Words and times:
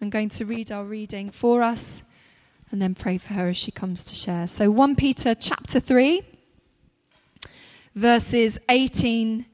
I'm 0.00 0.10
going 0.10 0.30
to 0.30 0.44
read 0.44 0.70
our 0.70 0.84
reading 0.84 1.32
for 1.40 1.62
us 1.62 1.80
and 2.70 2.80
then 2.80 2.94
pray 2.94 3.18
for 3.18 3.34
her 3.34 3.48
as 3.48 3.56
she 3.56 3.72
comes 3.72 4.02
to 4.04 4.14
share. 4.14 4.48
So 4.56 4.70
1 4.70 4.94
Peter 4.94 5.34
chapter 5.38 5.80
3 5.80 6.22
verses 7.94 8.56
18 8.68 9.46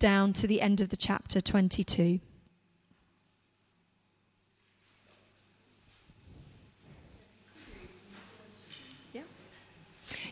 down 0.00 0.32
to 0.32 0.46
the 0.46 0.60
end 0.60 0.80
of 0.80 0.90
the 0.90 0.96
chapter 0.98 1.40
22. 1.40 2.20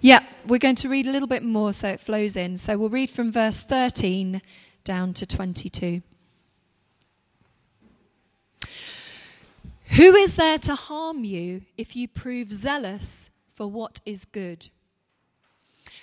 Yeah, 0.00 0.20
we're 0.46 0.58
going 0.58 0.76
to 0.76 0.88
read 0.88 1.06
a 1.06 1.10
little 1.10 1.26
bit 1.26 1.42
more 1.42 1.72
so 1.72 1.88
it 1.88 2.00
flows 2.04 2.36
in. 2.36 2.58
So 2.58 2.76
we'll 2.76 2.90
read 2.90 3.10
from 3.16 3.32
verse 3.32 3.56
13 3.68 4.42
down 4.84 5.14
to 5.14 5.26
22. 5.26 6.02
Who 9.94 10.14
is 10.14 10.36
there 10.36 10.58
to 10.58 10.74
harm 10.74 11.24
you 11.24 11.62
if 11.76 11.94
you 11.94 12.08
prove 12.08 12.48
zealous 12.62 13.04
for 13.56 13.70
what 13.70 14.00
is 14.04 14.20
good? 14.32 14.64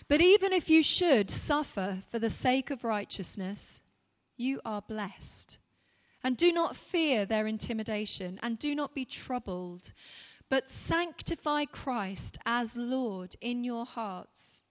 But 0.08 0.21
even 0.21 0.53
if 0.53 0.70
you 0.70 0.84
should 0.84 1.31
suffer 1.48 2.03
for 2.11 2.20
the 2.20 2.34
sake 2.41 2.70
of 2.70 2.84
righteousness, 2.84 3.81
you 4.38 4.61
are 4.63 4.81
blessed. 4.81 5.58
And 6.23 6.38
do 6.38 6.52
not 6.53 6.77
fear 6.91 7.25
their 7.25 7.48
intimidation, 7.48 8.39
and 8.41 8.58
do 8.58 8.73
not 8.73 8.95
be 8.95 9.05
troubled 9.25 9.81
but 10.53 10.66
sanctify 10.88 11.66
Christ 11.66 12.38
as 12.45 12.67
Lord 12.75 13.36
in 13.41 13.63
your 13.63 13.88
hearts, 13.88 14.61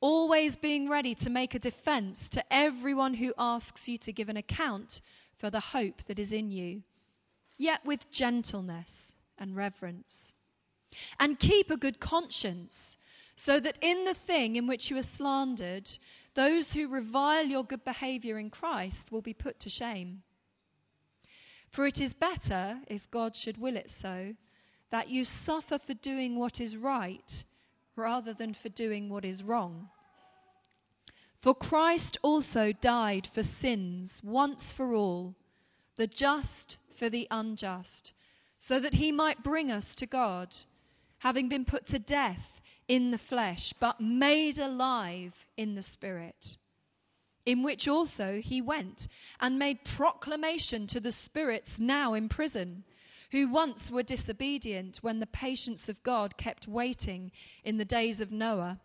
always 0.00 0.56
being 0.56 0.88
ready 0.88 1.14
to 1.16 1.28
make 1.28 1.54
a 1.54 1.58
defense 1.58 2.16
to 2.32 2.42
everyone 2.50 3.12
who 3.12 3.34
asks 3.36 3.82
you 3.84 3.98
to 3.98 4.14
give 4.14 4.30
an 4.30 4.38
account 4.38 5.02
for 5.38 5.50
the 5.50 5.60
hope 5.60 5.96
that 6.08 6.18
is 6.18 6.32
in 6.32 6.50
you, 6.50 6.82
yet 7.60 7.84
with 7.84 8.00
gentleness 8.10 8.88
and 9.38 9.54
reverence. 9.54 10.32
And 11.18 11.38
keep 11.38 11.70
a 11.70 11.76
good 11.76 12.00
conscience, 12.00 12.96
so 13.44 13.60
that 13.60 13.78
in 13.80 14.04
the 14.04 14.16
thing 14.26 14.56
in 14.56 14.66
which 14.66 14.90
you 14.90 14.96
are 14.96 15.16
slandered, 15.16 15.86
those 16.34 16.66
who 16.72 16.88
revile 16.88 17.44
your 17.44 17.64
good 17.64 17.84
behavior 17.84 18.38
in 18.38 18.50
Christ 18.50 19.10
will 19.10 19.22
be 19.22 19.34
put 19.34 19.60
to 19.60 19.70
shame. 19.70 20.22
For 21.74 21.86
it 21.86 21.98
is 21.98 22.12
better, 22.14 22.80
if 22.88 23.02
God 23.12 23.32
should 23.36 23.58
will 23.58 23.76
it 23.76 23.90
so, 24.02 24.32
that 24.90 25.08
you 25.08 25.24
suffer 25.44 25.78
for 25.86 25.94
doing 25.94 26.36
what 26.36 26.60
is 26.60 26.76
right 26.76 27.44
rather 27.94 28.34
than 28.34 28.56
for 28.60 28.70
doing 28.70 29.08
what 29.08 29.24
is 29.24 29.42
wrong. 29.42 29.88
For 31.42 31.54
Christ 31.54 32.18
also 32.22 32.72
died 32.82 33.28
for 33.34 33.42
sins 33.60 34.10
once 34.22 34.72
for 34.76 34.94
all, 34.94 35.34
the 35.96 36.06
just 36.06 36.76
for 37.00 37.10
the 37.10 37.26
unjust, 37.30 38.12
so 38.68 38.78
that 38.78 38.94
he 38.94 39.10
might 39.10 39.42
bring 39.42 39.72
us 39.72 39.94
to 39.96 40.06
God, 40.06 40.48
having 41.18 41.48
been 41.48 41.64
put 41.64 41.88
to 41.88 41.98
death 41.98 42.60
in 42.86 43.10
the 43.10 43.20
flesh, 43.28 43.72
but 43.80 44.00
made 44.00 44.58
alive 44.58 45.32
in 45.56 45.74
the 45.74 45.82
Spirit. 45.82 46.36
In 47.46 47.62
which 47.62 47.88
also 47.88 48.40
he 48.44 48.60
went 48.60 49.08
and 49.40 49.58
made 49.58 49.78
proclamation 49.96 50.86
to 50.88 51.00
the 51.00 51.12
spirits 51.24 51.70
now 51.78 52.12
in 52.12 52.28
prison 52.28 52.84
who 53.32 53.50
once 53.50 53.90
were 53.90 54.02
disobedient 54.02 54.98
when 55.00 55.20
the 55.20 55.26
patience 55.26 55.88
of 55.88 56.02
God 56.02 56.36
kept 56.36 56.68
waiting 56.68 57.32
in 57.64 57.78
the 57.78 57.84
days 57.84 58.20
of 58.20 58.30
Noah 58.30 58.78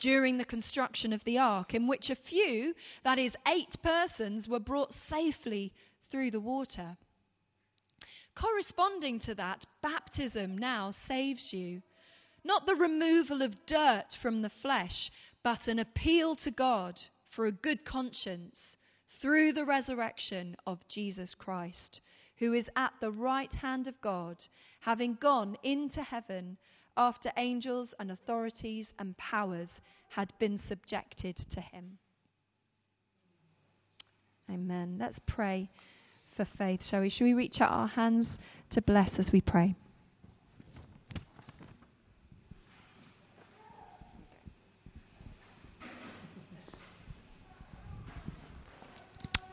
during 0.00 0.38
the 0.38 0.44
construction 0.44 1.12
of 1.12 1.22
the 1.24 1.36
ark, 1.38 1.74
in 1.74 1.86
which 1.86 2.08
a 2.08 2.16
few, 2.16 2.74
that 3.04 3.18
is, 3.18 3.32
eight 3.46 3.76
persons, 3.82 4.48
were 4.48 4.60
brought 4.60 4.92
safely 5.10 5.72
through 6.10 6.30
the 6.30 6.40
water. 6.40 6.96
Corresponding 8.40 9.20
to 9.20 9.34
that, 9.34 9.64
baptism 9.82 10.56
now 10.56 10.94
saves 11.08 11.52
you. 11.52 11.82
Not 12.44 12.66
the 12.66 12.76
removal 12.76 13.42
of 13.42 13.66
dirt 13.66 14.06
from 14.22 14.42
the 14.42 14.52
flesh, 14.62 15.10
but 15.42 15.66
an 15.66 15.78
appeal 15.78 16.36
to 16.36 16.50
God 16.50 16.98
for 17.34 17.46
a 17.46 17.52
good 17.52 17.84
conscience 17.84 18.76
through 19.20 19.52
the 19.52 19.64
resurrection 19.64 20.56
of 20.66 20.78
Jesus 20.88 21.34
Christ 21.34 22.00
who 22.38 22.52
is 22.52 22.66
at 22.76 22.92
the 23.00 23.10
right 23.10 23.52
hand 23.52 23.88
of 23.88 24.00
God, 24.00 24.36
having 24.80 25.18
gone 25.20 25.56
into 25.62 26.02
heaven 26.02 26.56
after 26.96 27.30
angels 27.36 27.94
and 27.98 28.10
authorities 28.10 28.86
and 28.98 29.16
powers 29.16 29.68
had 30.08 30.32
been 30.38 30.60
subjected 30.68 31.36
to 31.52 31.60
him. 31.60 31.98
Amen. 34.50 34.96
Let's 34.98 35.18
pray 35.26 35.68
for 36.38 36.46
faith, 36.56 36.80
shall 36.88 37.00
we? 37.00 37.10
Shall 37.10 37.26
we 37.26 37.34
reach 37.34 37.60
out 37.60 37.72
our 37.72 37.88
hands 37.88 38.28
to 38.70 38.80
bless 38.80 39.18
as 39.18 39.32
we 39.32 39.40
pray? 39.40 39.74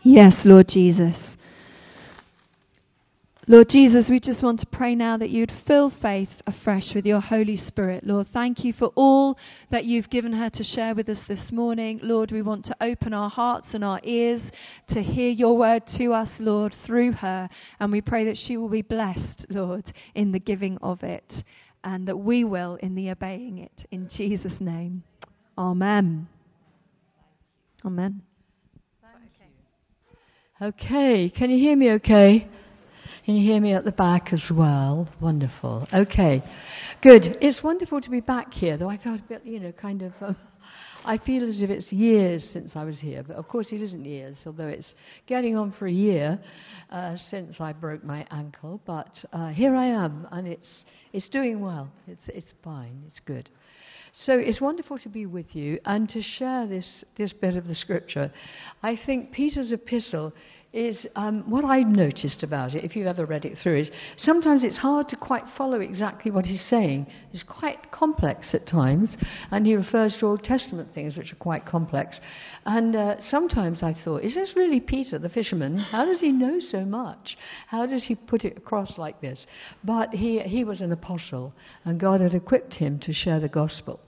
Yes, 0.03 0.33
Lord 0.45 0.69
Jesus. 0.69 1.34
Lord 3.47 3.69
Jesus, 3.69 4.05
we 4.09 4.19
just 4.19 4.41
want 4.41 4.59
to 4.61 4.65
pray 4.65 4.95
now 4.95 5.17
that 5.17 5.29
you'd 5.29 5.51
fill 5.67 5.93
faith 6.01 6.29
afresh 6.47 6.95
with 6.95 7.05
your 7.05 7.19
Holy 7.19 7.57
Spirit. 7.57 8.03
Lord, 8.03 8.25
thank 8.33 8.63
you 8.63 8.73
for 8.73 8.91
all 8.95 9.37
that 9.69 9.85
you've 9.85 10.09
given 10.09 10.33
her 10.33 10.49
to 10.49 10.63
share 10.63 10.95
with 10.95 11.07
us 11.09 11.19
this 11.27 11.51
morning. 11.51 11.99
Lord, 12.01 12.31
we 12.31 12.41
want 12.41 12.65
to 12.65 12.75
open 12.81 13.13
our 13.13 13.29
hearts 13.29 13.67
and 13.73 13.83
our 13.83 14.01
ears 14.03 14.41
to 14.89 15.03
hear 15.03 15.29
your 15.29 15.55
word 15.55 15.83
to 15.99 16.11
us, 16.11 16.29
Lord, 16.39 16.73
through 16.87 17.11
her. 17.11 17.47
And 17.79 17.91
we 17.91 18.01
pray 18.01 18.25
that 18.25 18.37
she 18.47 18.57
will 18.57 18.69
be 18.69 18.81
blessed, 18.81 19.45
Lord, 19.49 19.93
in 20.15 20.31
the 20.31 20.39
giving 20.39 20.79
of 20.81 21.03
it, 21.03 21.31
and 21.83 22.07
that 22.07 22.17
we 22.17 22.43
will 22.43 22.79
in 22.81 22.95
the 22.95 23.11
obeying 23.11 23.59
it. 23.59 23.85
In 23.91 24.09
Jesus' 24.09 24.59
name. 24.59 25.03
Amen. 25.55 26.27
Amen. 27.85 28.23
Okay, 30.59 31.29
can 31.29 31.51
you 31.51 31.59
hear 31.59 31.75
me 31.75 31.91
okay? 31.91 32.47
Can 33.25 33.37
you 33.37 33.51
hear 33.51 33.59
me 33.59 33.73
at 33.73 33.83
the 33.83 33.91
back 33.91 34.31
as 34.33 34.51
well? 34.51 35.09
Wonderful. 35.19 35.87
Okay, 35.91 36.43
good. 37.01 37.23
It's 37.41 37.63
wonderful 37.63 37.99
to 37.99 38.09
be 38.11 38.19
back 38.19 38.53
here, 38.53 38.77
though 38.77 38.87
I 38.87 38.99
felt 38.99 39.19
a 39.19 39.23
bit, 39.23 39.41
you 39.43 39.59
know, 39.59 39.71
kind 39.71 40.03
of. 40.03 40.13
Um, 40.21 40.37
I 41.03 41.17
feel 41.17 41.49
as 41.49 41.59
if 41.59 41.71
it's 41.71 41.91
years 41.91 42.47
since 42.53 42.71
I 42.75 42.83
was 42.83 42.99
here, 42.99 43.23
but 43.23 43.35
of 43.35 43.47
course 43.47 43.67
it 43.71 43.81
isn't 43.81 44.05
years, 44.05 44.37
although 44.45 44.67
it's 44.67 44.93
getting 45.25 45.55
on 45.55 45.73
for 45.77 45.87
a 45.87 45.91
year 45.91 46.39
uh, 46.91 47.15
since 47.31 47.55
I 47.59 47.73
broke 47.73 48.03
my 48.03 48.27
ankle. 48.29 48.79
But 48.85 49.09
uh, 49.33 49.49
here 49.49 49.75
I 49.75 49.87
am, 49.87 50.27
and 50.31 50.47
it's 50.47 50.83
it's 51.11 51.29
doing 51.29 51.61
well. 51.61 51.89
It's 52.07 52.27
it's 52.27 52.53
fine. 52.63 53.03
It's 53.07 53.19
good. 53.25 53.49
So 54.23 54.33
it's 54.33 54.61
wonderful 54.61 54.97
to 54.99 55.09
be 55.09 55.25
with 55.25 55.55
you 55.55 55.79
and 55.83 56.07
to 56.09 56.21
share 56.21 56.67
this, 56.67 57.03
this 57.17 57.33
bit 57.33 57.57
of 57.57 57.67
the 57.67 57.75
scripture. 57.75 58.31
I 58.81 58.97
think 59.05 59.33
Peter's 59.33 59.73
epistle 59.73 60.31
is 60.75 61.07
um, 61.15 61.43
what 61.49 61.63
I've 61.63 61.87
noticed 61.87 62.43
about 62.43 62.73
it, 62.73 62.83
if 62.83 62.95
you've 62.95 63.07
ever 63.07 63.25
read 63.25 63.45
it 63.45 63.57
through, 63.63 63.79
is 63.79 63.91
sometimes 64.17 64.63
it's 64.63 64.77
hard 64.77 65.07
to 65.09 65.15
quite 65.15 65.43
follow 65.57 65.79
exactly 65.79 66.31
what 66.31 66.45
he's 66.45 66.63
saying. 66.69 67.07
It's 67.31 67.43
quite 67.43 67.91
complex 67.91 68.49
at 68.53 68.67
times, 68.67 69.09
and 69.51 69.65
he 69.65 69.75
refers 69.75 70.17
to 70.19 70.25
Old 70.25 70.43
Testament 70.43 70.89
things 70.93 71.15
which 71.15 71.31
are 71.31 71.37
quite 71.37 71.65
complex. 71.65 72.19
And 72.65 72.95
uh, 72.95 73.15
sometimes 73.29 73.81
I 73.81 73.95
thought, 74.03 74.23
is 74.23 74.35
this 74.35 74.51
really 74.55 74.81
Peter, 74.81 75.17
the 75.17 75.29
fisherman? 75.29 75.77
How 75.77 76.03
does 76.03 76.19
he 76.19 76.31
know 76.31 76.59
so 76.59 76.83
much? 76.83 77.37
How 77.67 77.85
does 77.85 78.03
he 78.03 78.15
put 78.15 78.43
it 78.43 78.57
across 78.57 78.97
like 78.97 79.21
this? 79.21 79.45
But 79.83 80.09
he, 80.09 80.39
he 80.41 80.65
was 80.65 80.81
an 80.81 80.91
apostle, 80.91 81.53
and 81.85 81.99
God 81.99 82.19
had 82.19 82.33
equipped 82.33 82.73
him 82.73 82.99
to 83.03 83.13
share 83.13 83.39
the 83.39 83.47
gospel. 83.47 84.01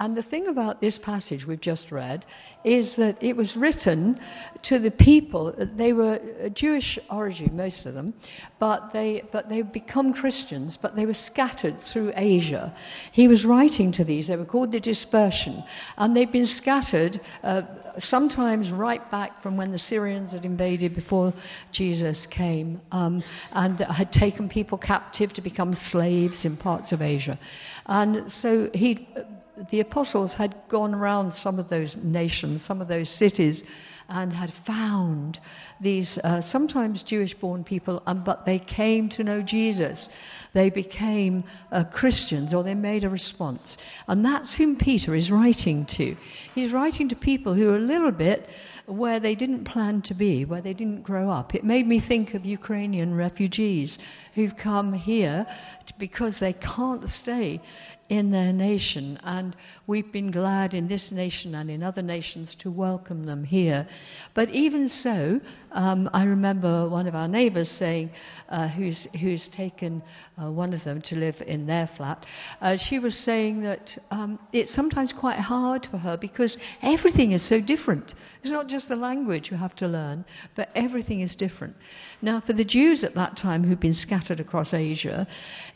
And 0.00 0.16
the 0.16 0.22
thing 0.22 0.46
about 0.46 0.80
this 0.80 0.96
passage 1.02 1.44
we've 1.44 1.60
just 1.60 1.90
read 1.90 2.24
is 2.64 2.92
that 2.98 3.16
it 3.20 3.36
was 3.36 3.52
written 3.56 4.20
to 4.64 4.78
the 4.78 4.92
people. 4.92 5.52
They 5.76 5.92
were 5.92 6.20
Jewish 6.54 7.00
origin, 7.10 7.56
most 7.56 7.84
of 7.84 7.94
them, 7.94 8.14
but 8.60 8.92
they 8.92 9.24
but 9.32 9.48
they 9.48 9.62
become 9.62 10.12
Christians, 10.12 10.78
but 10.80 10.94
they 10.94 11.04
were 11.04 11.16
scattered 11.26 11.76
through 11.92 12.12
Asia. 12.14 12.74
He 13.12 13.26
was 13.26 13.44
writing 13.44 13.92
to 13.94 14.04
these. 14.04 14.28
They 14.28 14.36
were 14.36 14.44
called 14.44 14.70
the 14.70 14.78
dispersion, 14.80 15.64
and 15.96 16.16
they've 16.16 16.30
been 16.30 16.52
scattered 16.56 17.20
uh, 17.42 17.62
sometimes 18.02 18.70
right 18.70 19.08
back 19.10 19.42
from 19.42 19.56
when 19.56 19.72
the 19.72 19.78
Syrians 19.78 20.30
had 20.30 20.44
invaded 20.44 20.94
before 20.94 21.32
Jesus 21.72 22.24
came, 22.30 22.80
um, 22.92 23.22
and 23.50 23.80
had 23.80 24.12
taken 24.12 24.48
people 24.48 24.78
captive 24.78 25.32
to 25.34 25.42
become 25.42 25.76
slaves 25.90 26.44
in 26.44 26.56
parts 26.56 26.92
of 26.92 27.02
Asia. 27.02 27.38
And 27.86 28.30
so 28.42 28.68
he 28.72 29.08
the 29.70 29.80
apostles 29.80 30.32
had 30.36 30.54
gone 30.70 30.94
around 30.94 31.32
some 31.42 31.58
of 31.58 31.68
those 31.68 31.96
nations, 32.02 32.62
some 32.66 32.80
of 32.80 32.88
those 32.88 33.08
cities, 33.18 33.60
and 34.08 34.32
had 34.32 34.52
found 34.66 35.38
these 35.80 36.18
uh, 36.24 36.40
sometimes 36.50 37.04
Jewish 37.06 37.34
born 37.34 37.62
people, 37.62 38.02
um, 38.06 38.22
but 38.24 38.46
they 38.46 38.58
came 38.58 39.08
to 39.10 39.22
know 39.22 39.42
Jesus. 39.42 40.08
They 40.58 40.70
became 40.70 41.44
uh, 41.70 41.84
Christians 41.84 42.52
or 42.52 42.64
they 42.64 42.74
made 42.74 43.04
a 43.04 43.08
response. 43.08 43.60
And 44.08 44.24
that's 44.24 44.56
whom 44.56 44.74
Peter 44.74 45.14
is 45.14 45.30
writing 45.30 45.86
to. 45.96 46.16
He's 46.52 46.72
writing 46.72 47.08
to 47.10 47.14
people 47.14 47.54
who 47.54 47.70
are 47.70 47.76
a 47.76 47.80
little 47.80 48.10
bit 48.10 48.44
where 48.88 49.20
they 49.20 49.36
didn't 49.36 49.66
plan 49.66 50.02
to 50.06 50.14
be, 50.14 50.44
where 50.44 50.60
they 50.60 50.74
didn't 50.74 51.02
grow 51.02 51.30
up. 51.30 51.54
It 51.54 51.62
made 51.62 51.86
me 51.86 52.02
think 52.08 52.34
of 52.34 52.44
Ukrainian 52.44 53.14
refugees 53.14 53.96
who've 54.34 54.56
come 54.60 54.92
here 54.92 55.46
because 55.96 56.34
they 56.40 56.54
can't 56.54 57.08
stay 57.22 57.60
in 58.08 58.30
their 58.30 58.52
nation. 58.52 59.18
And 59.22 59.54
we've 59.86 60.10
been 60.12 60.30
glad 60.30 60.72
in 60.74 60.88
this 60.88 61.10
nation 61.12 61.54
and 61.54 61.70
in 61.70 61.82
other 61.82 62.02
nations 62.02 62.56
to 62.60 62.70
welcome 62.70 63.24
them 63.24 63.44
here. 63.44 63.86
But 64.34 64.48
even 64.50 64.90
so, 65.02 65.40
um, 65.72 66.08
I 66.12 66.24
remember 66.24 66.88
one 66.88 67.06
of 67.06 67.14
our 67.14 67.28
neighbours 67.28 67.68
saying, 67.78 68.10
uh, 68.48 68.68
who's, 68.68 69.06
who's 69.20 69.46
taken 69.56 70.02
uh, 70.42 70.47
one 70.52 70.72
of 70.72 70.84
them 70.84 71.02
to 71.08 71.16
live 71.16 71.36
in 71.46 71.66
their 71.66 71.88
flat, 71.96 72.24
uh, 72.60 72.76
she 72.88 72.98
was 72.98 73.14
saying 73.24 73.62
that 73.62 73.90
um, 74.10 74.38
it's 74.52 74.74
sometimes 74.74 75.12
quite 75.18 75.38
hard 75.38 75.86
for 75.90 75.98
her 75.98 76.16
because 76.16 76.56
everything 76.82 77.32
is 77.32 77.48
so 77.48 77.60
different. 77.60 78.14
It's 78.42 78.52
not 78.52 78.68
just 78.68 78.88
the 78.88 78.96
language 78.96 79.48
you 79.50 79.56
have 79.56 79.74
to 79.76 79.86
learn, 79.86 80.24
but 80.56 80.68
everything 80.74 81.20
is 81.20 81.34
different. 81.36 81.74
Now, 82.22 82.42
for 82.44 82.52
the 82.52 82.64
Jews 82.64 83.04
at 83.04 83.14
that 83.14 83.36
time 83.36 83.64
who'd 83.64 83.80
been 83.80 83.94
scattered 83.94 84.40
across 84.40 84.74
Asia, 84.74 85.26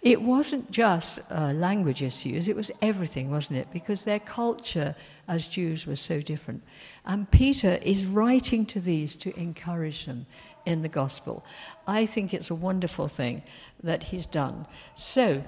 it 0.02 0.20
wasn't 0.20 0.70
just 0.70 1.20
uh, 1.30 1.52
language 1.54 2.02
issues, 2.02 2.48
it 2.48 2.56
was 2.56 2.70
everything, 2.80 3.30
wasn't 3.30 3.58
it? 3.58 3.68
Because 3.72 4.00
their 4.04 4.20
culture 4.20 4.94
as 5.28 5.46
Jews 5.54 5.84
was 5.86 6.04
so 6.06 6.20
different. 6.20 6.62
And 7.04 7.30
Peter 7.30 7.76
is 7.76 8.04
writing 8.06 8.66
to 8.66 8.80
these 8.80 9.16
to 9.22 9.34
encourage 9.38 10.06
them 10.06 10.26
in 10.66 10.82
the 10.82 10.88
gospel. 10.88 11.44
I 11.86 12.08
think 12.14 12.32
it's 12.32 12.50
a 12.50 12.54
wonderful 12.54 13.10
thing 13.16 13.42
that 13.82 14.02
he's 14.02 14.26
done. 14.26 14.66
So, 15.14 15.42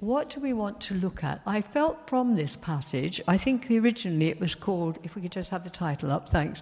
what 0.00 0.28
do 0.28 0.42
we 0.42 0.52
want 0.52 0.78
to 0.82 0.94
look 0.94 1.24
at? 1.24 1.40
I 1.46 1.64
felt 1.72 1.96
from 2.06 2.36
this 2.36 2.54
passage, 2.60 3.22
I 3.26 3.38
think 3.42 3.64
originally 3.70 4.28
it 4.28 4.38
was 4.38 4.54
called, 4.54 4.98
if 5.02 5.14
we 5.14 5.22
could 5.22 5.32
just 5.32 5.48
have 5.48 5.64
the 5.64 5.70
title 5.70 6.12
up, 6.12 6.28
thanks, 6.30 6.60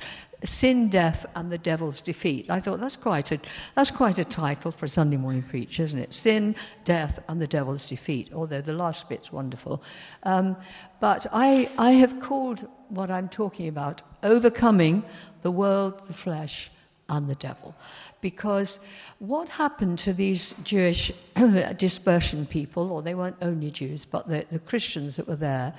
Sin, 0.61 0.89
Death 0.89 1.27
and 1.35 1.51
the 1.51 1.59
Devil's 1.59 2.01
Defeat. 2.05 2.49
I 2.49 2.61
thought 2.61 2.79
that's 2.79 2.97
quite 3.03 3.33
a, 3.33 3.41
that's 3.75 3.91
quite 3.97 4.19
a 4.19 4.25
title 4.25 4.73
for 4.79 4.87
a 4.87 4.89
Sunday 4.89 5.17
morning 5.17 5.43
preach, 5.51 5.81
isn't 5.81 5.99
it? 5.99 6.13
Sin, 6.13 6.55
Death 6.85 7.19
and 7.29 7.41
the 7.41 7.49
Devil's 7.49 7.85
Defeat, 7.89 8.31
although 8.33 8.63
the 8.63 8.73
last 8.73 9.09
bit's 9.09 9.33
wonderful. 9.33 9.83
Um, 10.23 10.57
but 11.01 11.27
I, 11.33 11.73
I 11.77 11.93
have 11.93 12.23
called 12.23 12.61
what 12.89 13.11
I'm 13.11 13.29
talking 13.29 13.67
about 13.67 14.01
Overcoming 14.23 15.03
the 15.43 15.51
World, 15.51 16.01
the 16.07 16.15
Flesh, 16.23 16.71
and 17.09 17.29
the 17.29 17.35
devil. 17.35 17.75
Because 18.21 18.79
what 19.19 19.49
happened 19.49 20.01
to 20.05 20.15
these 20.15 20.55
Jewish 20.65 21.13
dispersion 21.79 22.47
people, 22.51 22.93
or 22.93 23.03
they 23.03 23.15
weren't 23.15 23.37
only 23.43 23.71
Jews, 23.71 24.07
but 24.11 24.27
the, 24.27 24.45
the 24.51 24.59
Christians 24.59 25.17
that 25.17 25.29
were 25.29 25.37
there, 25.37 25.75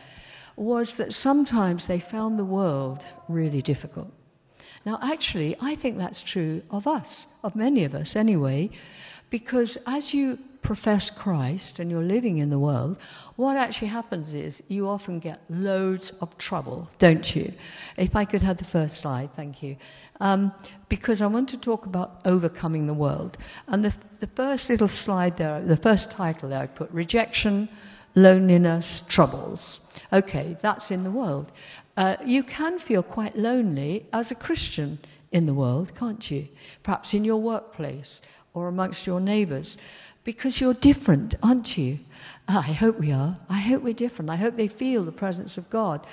was 0.56 0.92
that 0.98 1.12
sometimes 1.12 1.86
they 1.88 2.04
found 2.12 2.40
the 2.40 2.46
world 2.46 3.00
really 3.28 3.62
difficult. 3.62 4.08
Now, 4.86 5.00
actually, 5.02 5.58
I 5.60 5.76
think 5.82 5.98
that's 5.98 6.24
true 6.32 6.62
of 6.70 6.86
us, 6.86 7.26
of 7.44 7.56
many 7.56 7.86
of 7.86 7.94
us 7.94 8.14
anyway, 8.16 8.70
because 9.32 9.78
as 9.88 10.10
you 10.14 10.38
profess 10.66 11.12
Christ 11.18 11.76
and 11.78 11.92
you're 11.92 12.04
living 12.04 12.40
in 12.40 12.50
the 12.50 12.60
world, 12.60 12.98
what 13.36 13.56
actually 13.56 13.90
happens 13.90 14.34
is 14.34 14.62
you 14.68 14.88
often 14.88 15.20
get 15.20 15.42
loads 15.50 16.12
of 16.22 16.36
trouble, 16.38 16.90
don't 17.00 17.26
you? 17.36 17.54
If 17.98 18.16
I 18.16 18.26
could 18.26 18.42
have 18.42 18.58
the 18.58 18.68
first 18.72 19.02
slide, 19.02 19.30
thank 19.36 19.62
you. 19.62 19.78
Um, 20.20 20.52
because 20.90 21.22
I 21.22 21.28
want 21.28 21.50
to 21.50 21.58
talk 21.58 21.86
about 21.86 22.22
overcoming 22.26 22.88
the 22.88 22.94
world. 22.94 23.38
And 23.68 23.84
the, 23.84 23.94
the 24.22 24.30
first 24.36 24.70
little 24.70 24.90
slide 25.04 25.38
there, 25.38 25.64
the 25.66 25.78
first 25.78 26.08
title 26.16 26.50
there, 26.50 26.60
I 26.60 26.68
put 26.68 26.90
rejection, 26.92 27.70
loneliness, 28.16 29.04
troubles. 29.10 29.80
Okay, 30.12 30.58
that's 30.62 30.90
in 30.90 31.04
the 31.04 31.12
world. 31.12 31.52
Uh, 31.98 32.16
you 32.26 32.44
can 32.44 32.80
feel 32.80 33.04
quite 33.04 33.38
lonely 33.38 34.08
as 34.14 34.32
a 34.32 34.36
Christian 34.36 35.00
in 35.32 35.46
the 35.46 35.54
world, 35.54 35.92
can't 35.98 36.24
you? 36.32 36.48
Perhaps 36.84 37.14
in 37.14 37.24
your 37.24 37.42
workplace 37.42 38.22
or 38.54 38.70
amongst 38.70 39.06
your 39.06 39.20
neighbours 39.20 39.78
because 40.26 40.58
you're 40.60 40.74
different, 40.74 41.36
aren't 41.42 41.78
you? 41.78 42.00
Ah, 42.48 42.68
I 42.68 42.74
hope 42.74 43.00
we 43.00 43.12
are. 43.12 43.38
I 43.48 43.62
hope 43.62 43.84
we're 43.84 43.94
different. 43.94 44.32
I 44.32 44.36
hope 44.36 44.58
they 44.58 44.68
feel 44.68 45.06
the 45.06 45.12
presence 45.12 45.56
of 45.56 45.70
God. 45.70 46.06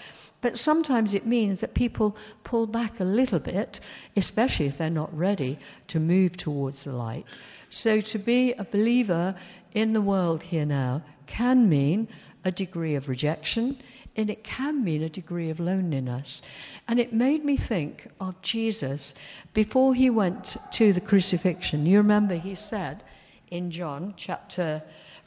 But 0.42 0.56
sometimes 0.56 1.14
it 1.14 1.26
means 1.26 1.60
that 1.60 1.74
people 1.74 2.16
pull 2.44 2.66
back 2.66 3.00
a 3.00 3.04
little 3.04 3.38
bit, 3.38 3.80
especially 4.16 4.66
if 4.66 4.76
they're 4.78 4.90
not 4.90 5.16
ready 5.16 5.58
to 5.88 5.98
move 5.98 6.36
towards 6.36 6.84
the 6.84 6.92
light. 6.92 7.24
So 7.70 8.00
to 8.12 8.18
be 8.18 8.52
a 8.58 8.64
believer 8.64 9.34
in 9.72 9.94
the 9.94 10.02
world 10.02 10.42
here 10.42 10.66
now 10.66 11.02
can 11.26 11.68
mean 11.68 12.08
a 12.44 12.52
degree 12.52 12.96
of 12.96 13.08
rejection, 13.08 13.78
and 14.16 14.28
it 14.28 14.44
can 14.44 14.84
mean 14.84 15.02
a 15.02 15.08
degree 15.08 15.48
of 15.48 15.60
loneliness. 15.60 16.42
And 16.86 16.98
it 16.98 17.14
made 17.14 17.44
me 17.44 17.58
think 17.68 18.08
of 18.20 18.34
Jesus 18.42 19.14
before 19.54 19.94
he 19.94 20.10
went 20.10 20.44
to 20.76 20.92
the 20.92 21.00
crucifixion. 21.00 21.86
You 21.86 21.98
remember 21.98 22.36
he 22.36 22.56
said, 22.56 23.02
in 23.52 23.70
John 23.70 24.14
chapter 24.16 24.82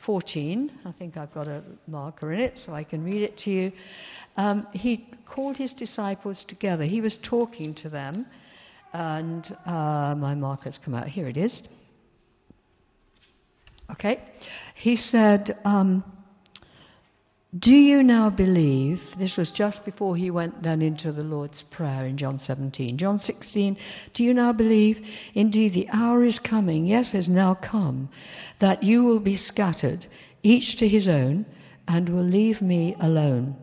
14. 0.05 0.71
I 0.83 0.91
think 0.93 1.15
I've 1.15 1.33
got 1.33 1.47
a 1.47 1.61
marker 1.87 2.33
in 2.33 2.39
it 2.39 2.59
so 2.65 2.73
I 2.73 2.83
can 2.83 3.03
read 3.03 3.21
it 3.21 3.37
to 3.39 3.49
you. 3.51 3.71
Um, 4.35 4.67
he 4.73 5.07
called 5.31 5.55
his 5.55 5.71
disciples 5.73 6.43
together. 6.47 6.83
He 6.83 7.01
was 7.01 7.17
talking 7.29 7.75
to 7.75 7.89
them, 7.89 8.25
and 8.93 9.45
uh, 9.65 10.15
my 10.17 10.33
marker's 10.33 10.77
come 10.83 10.95
out. 10.95 11.07
Here 11.07 11.27
it 11.27 11.37
is. 11.37 11.61
Okay. 13.91 14.23
He 14.75 14.97
said, 14.97 15.59
um, 15.63 16.03
do 17.59 17.71
you 17.71 18.03
now 18.03 18.29
believe? 18.29 18.99
This 19.17 19.35
was 19.37 19.51
just 19.55 19.85
before 19.85 20.17
he 20.17 20.31
went 20.31 20.63
then 20.63 20.81
into 20.81 21.11
the 21.11 21.23
Lord's 21.23 21.63
Prayer 21.71 22.05
in 22.05 22.17
John 22.17 22.39
17. 22.39 22.97
John 22.97 23.19
16, 23.19 23.77
do 24.13 24.23
you 24.23 24.33
now 24.33 24.51
believe? 24.51 24.97
Indeed, 25.35 25.73
the 25.73 25.87
hour 25.93 26.23
is 26.23 26.39
coming, 26.39 26.85
yes, 26.85 27.11
has 27.13 27.29
now 27.29 27.55
come, 27.55 28.09
that 28.59 28.83
you 28.83 29.03
will 29.03 29.21
be 29.21 29.37
scattered, 29.37 30.05
each 30.43 30.77
to 30.79 30.87
his 30.87 31.07
own, 31.07 31.45
and 31.87 32.09
will 32.09 32.27
leave 32.27 32.61
me 32.61 32.95
alone. 32.99 33.55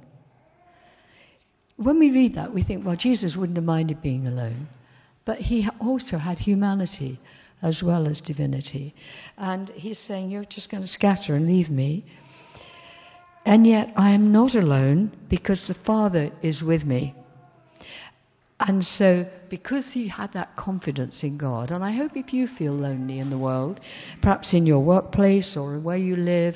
When 1.76 1.98
we 1.98 2.10
read 2.10 2.36
that, 2.36 2.54
we 2.54 2.62
think, 2.62 2.86
well, 2.86 2.96
Jesus 2.96 3.34
wouldn't 3.36 3.58
have 3.58 3.64
minded 3.64 4.00
being 4.00 4.26
alone. 4.26 4.68
But 5.24 5.38
he 5.38 5.68
also 5.80 6.18
had 6.18 6.38
humanity 6.38 7.20
as 7.62 7.80
well 7.84 8.08
as 8.08 8.20
divinity. 8.20 8.94
And 9.38 9.68
he's 9.70 9.98
saying, 10.06 10.30
You're 10.30 10.44
just 10.44 10.70
going 10.70 10.82
to 10.82 10.88
scatter 10.88 11.34
and 11.34 11.46
leave 11.46 11.70
me. 11.70 12.04
And 13.44 13.66
yet 13.66 13.92
I 13.96 14.10
am 14.10 14.32
not 14.32 14.54
alone 14.54 15.12
because 15.28 15.64
the 15.66 15.76
Father 15.84 16.30
is 16.42 16.62
with 16.62 16.84
me. 16.84 17.14
And 18.60 18.84
so, 18.84 19.24
because 19.50 19.86
he 19.92 20.06
had 20.06 20.32
that 20.34 20.54
confidence 20.56 21.18
in 21.24 21.36
God, 21.36 21.72
and 21.72 21.82
I 21.82 21.90
hope 21.96 22.12
if 22.14 22.32
you 22.32 22.46
feel 22.46 22.74
lonely 22.74 23.18
in 23.18 23.28
the 23.28 23.38
world, 23.38 23.80
perhaps 24.22 24.54
in 24.54 24.66
your 24.66 24.78
workplace 24.78 25.56
or 25.56 25.80
where 25.80 25.96
you 25.96 26.14
live 26.14 26.54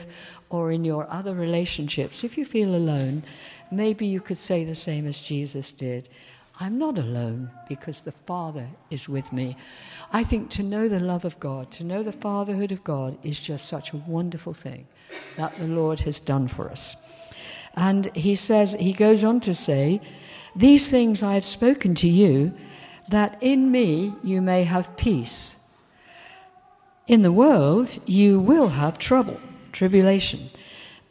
or 0.48 0.70
in 0.70 0.84
your 0.84 1.10
other 1.10 1.34
relationships, 1.34 2.20
if 2.22 2.38
you 2.38 2.44
feel 2.46 2.76
alone, 2.76 3.24
maybe 3.72 4.06
you 4.06 4.20
could 4.20 4.38
say 4.38 4.64
the 4.64 4.76
same 4.76 5.08
as 5.08 5.20
Jesus 5.26 5.72
did. 5.76 6.08
I'm 6.58 6.78
not 6.78 6.96
alone 6.96 7.50
because 7.68 7.96
the 8.04 8.14
Father 8.26 8.68
is 8.90 9.06
with 9.08 9.30
me. 9.30 9.56
I 10.10 10.24
think 10.24 10.50
to 10.52 10.62
know 10.62 10.88
the 10.88 10.98
love 10.98 11.24
of 11.24 11.38
God, 11.38 11.70
to 11.72 11.84
know 11.84 12.02
the 12.02 12.12
fatherhood 12.12 12.72
of 12.72 12.82
God, 12.82 13.18
is 13.22 13.38
just 13.46 13.68
such 13.68 13.88
a 13.92 14.10
wonderful 14.10 14.56
thing 14.62 14.86
that 15.36 15.52
the 15.58 15.66
Lord 15.66 16.00
has 16.00 16.18
done 16.26 16.50
for 16.54 16.70
us. 16.70 16.96
And 17.74 18.10
he 18.14 18.36
says, 18.36 18.74
he 18.78 18.94
goes 18.94 19.22
on 19.22 19.40
to 19.40 19.52
say, 19.52 20.00
These 20.58 20.88
things 20.90 21.22
I 21.22 21.34
have 21.34 21.44
spoken 21.44 21.94
to 21.96 22.06
you, 22.06 22.52
that 23.10 23.42
in 23.42 23.70
me 23.70 24.14
you 24.24 24.40
may 24.40 24.64
have 24.64 24.86
peace. 24.96 25.54
In 27.06 27.22
the 27.22 27.32
world 27.32 27.88
you 28.06 28.40
will 28.40 28.70
have 28.70 28.98
trouble, 28.98 29.38
tribulation, 29.74 30.50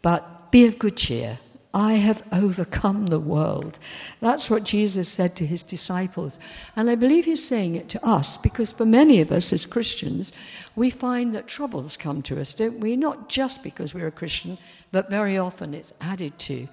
but 0.02 0.52
be 0.52 0.68
of 0.68 0.80
good 0.80 0.98
cheer. 0.98 1.40
I 1.76 1.96
have 1.96 2.24
overcome 2.32 3.08
the 3.08 3.20
world. 3.20 3.78
That's 4.22 4.50
what 4.50 4.64
Jesus 4.64 5.14
said 5.14 5.36
to 5.36 5.46
his 5.46 5.62
disciples. 5.62 6.38
And 6.78 6.90
I 6.90 6.96
believe 6.96 7.26
he's 7.26 7.50
saying 7.50 7.76
it 7.76 7.90
to 7.90 8.08
us 8.08 8.38
because 8.42 8.74
for 8.78 8.86
many 8.86 9.20
of 9.20 9.30
us 9.30 9.52
as 9.52 9.68
Christians, 9.70 10.32
we 10.78 10.90
find 10.90 11.36
that 11.36 11.50
troubles 11.50 11.98
come 12.02 12.22
to 12.24 12.40
us, 12.40 12.56
don't 12.58 12.80
we? 12.80 12.96
Not 12.96 13.28
just 13.28 13.60
because 13.62 13.94
we're 13.94 14.08
a 14.08 14.12
Christian, 14.12 14.58
but 14.94 15.10
very 15.10 15.38
often 15.38 15.74
it's 15.74 15.92
added 16.00 16.32
to. 16.48 16.66